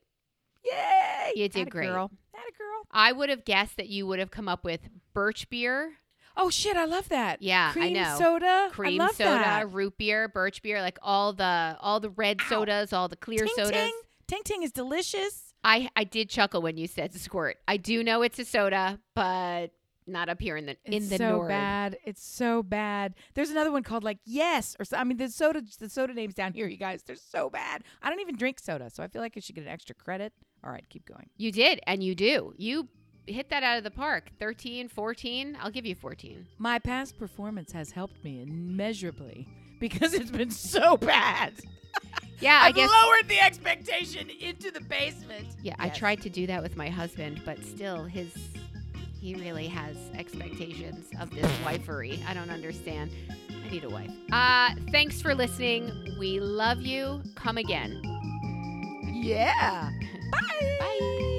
[0.64, 1.32] Yay!
[1.34, 1.88] You did Atta great.
[1.88, 2.10] girl.
[2.34, 2.82] Atta girl.
[2.92, 5.94] I would have guessed that you would have come up with birch beer,
[6.36, 6.76] Oh shit!
[6.76, 7.40] I love that.
[7.40, 8.14] Yeah, I cream know.
[8.18, 8.68] soda.
[8.70, 9.72] cream I love soda, That.
[9.72, 12.48] root beer, birch beer, like all the all the red Ow.
[12.50, 13.70] sodas, all the clear ting sodas.
[13.72, 13.92] ting.
[14.28, 15.45] Ting ting is delicious.
[15.66, 17.56] I I did chuckle when you said squirt.
[17.66, 19.72] I do know it's a soda, but
[20.06, 21.48] not up here in the in It's the so north.
[21.48, 21.98] bad.
[22.04, 23.14] It's so bad.
[23.34, 26.34] There's another one called like Yes or so, I mean the soda the soda names
[26.34, 27.02] down here, you guys.
[27.02, 27.82] They're so bad.
[28.00, 30.32] I don't even drink soda, so I feel like I should get an extra credit.
[30.64, 31.28] All right, keep going.
[31.36, 32.54] You did, and you do.
[32.56, 32.88] You
[33.26, 34.30] hit that out of the park.
[34.38, 35.58] 13, 14.
[35.60, 36.46] I'll give you 14.
[36.58, 39.48] My past performance has helped me immeasurably
[39.78, 41.52] because it's been so bad.
[42.40, 42.90] Yeah, I I've guess.
[42.90, 45.46] lowered the expectation into the basement.
[45.62, 45.96] Yeah, I Yes.
[45.96, 48.28] tried to do that with my husband, but still, his
[49.18, 52.24] he really has expectations of this wifery.
[52.28, 53.10] I don't understand.
[53.50, 54.10] I need a wife.
[54.30, 56.14] Uh, thanks for listening.
[56.18, 57.22] We love you.
[57.34, 58.00] Come again.
[59.14, 59.90] Yeah.
[60.30, 60.76] Bye.
[60.78, 61.32] Bye.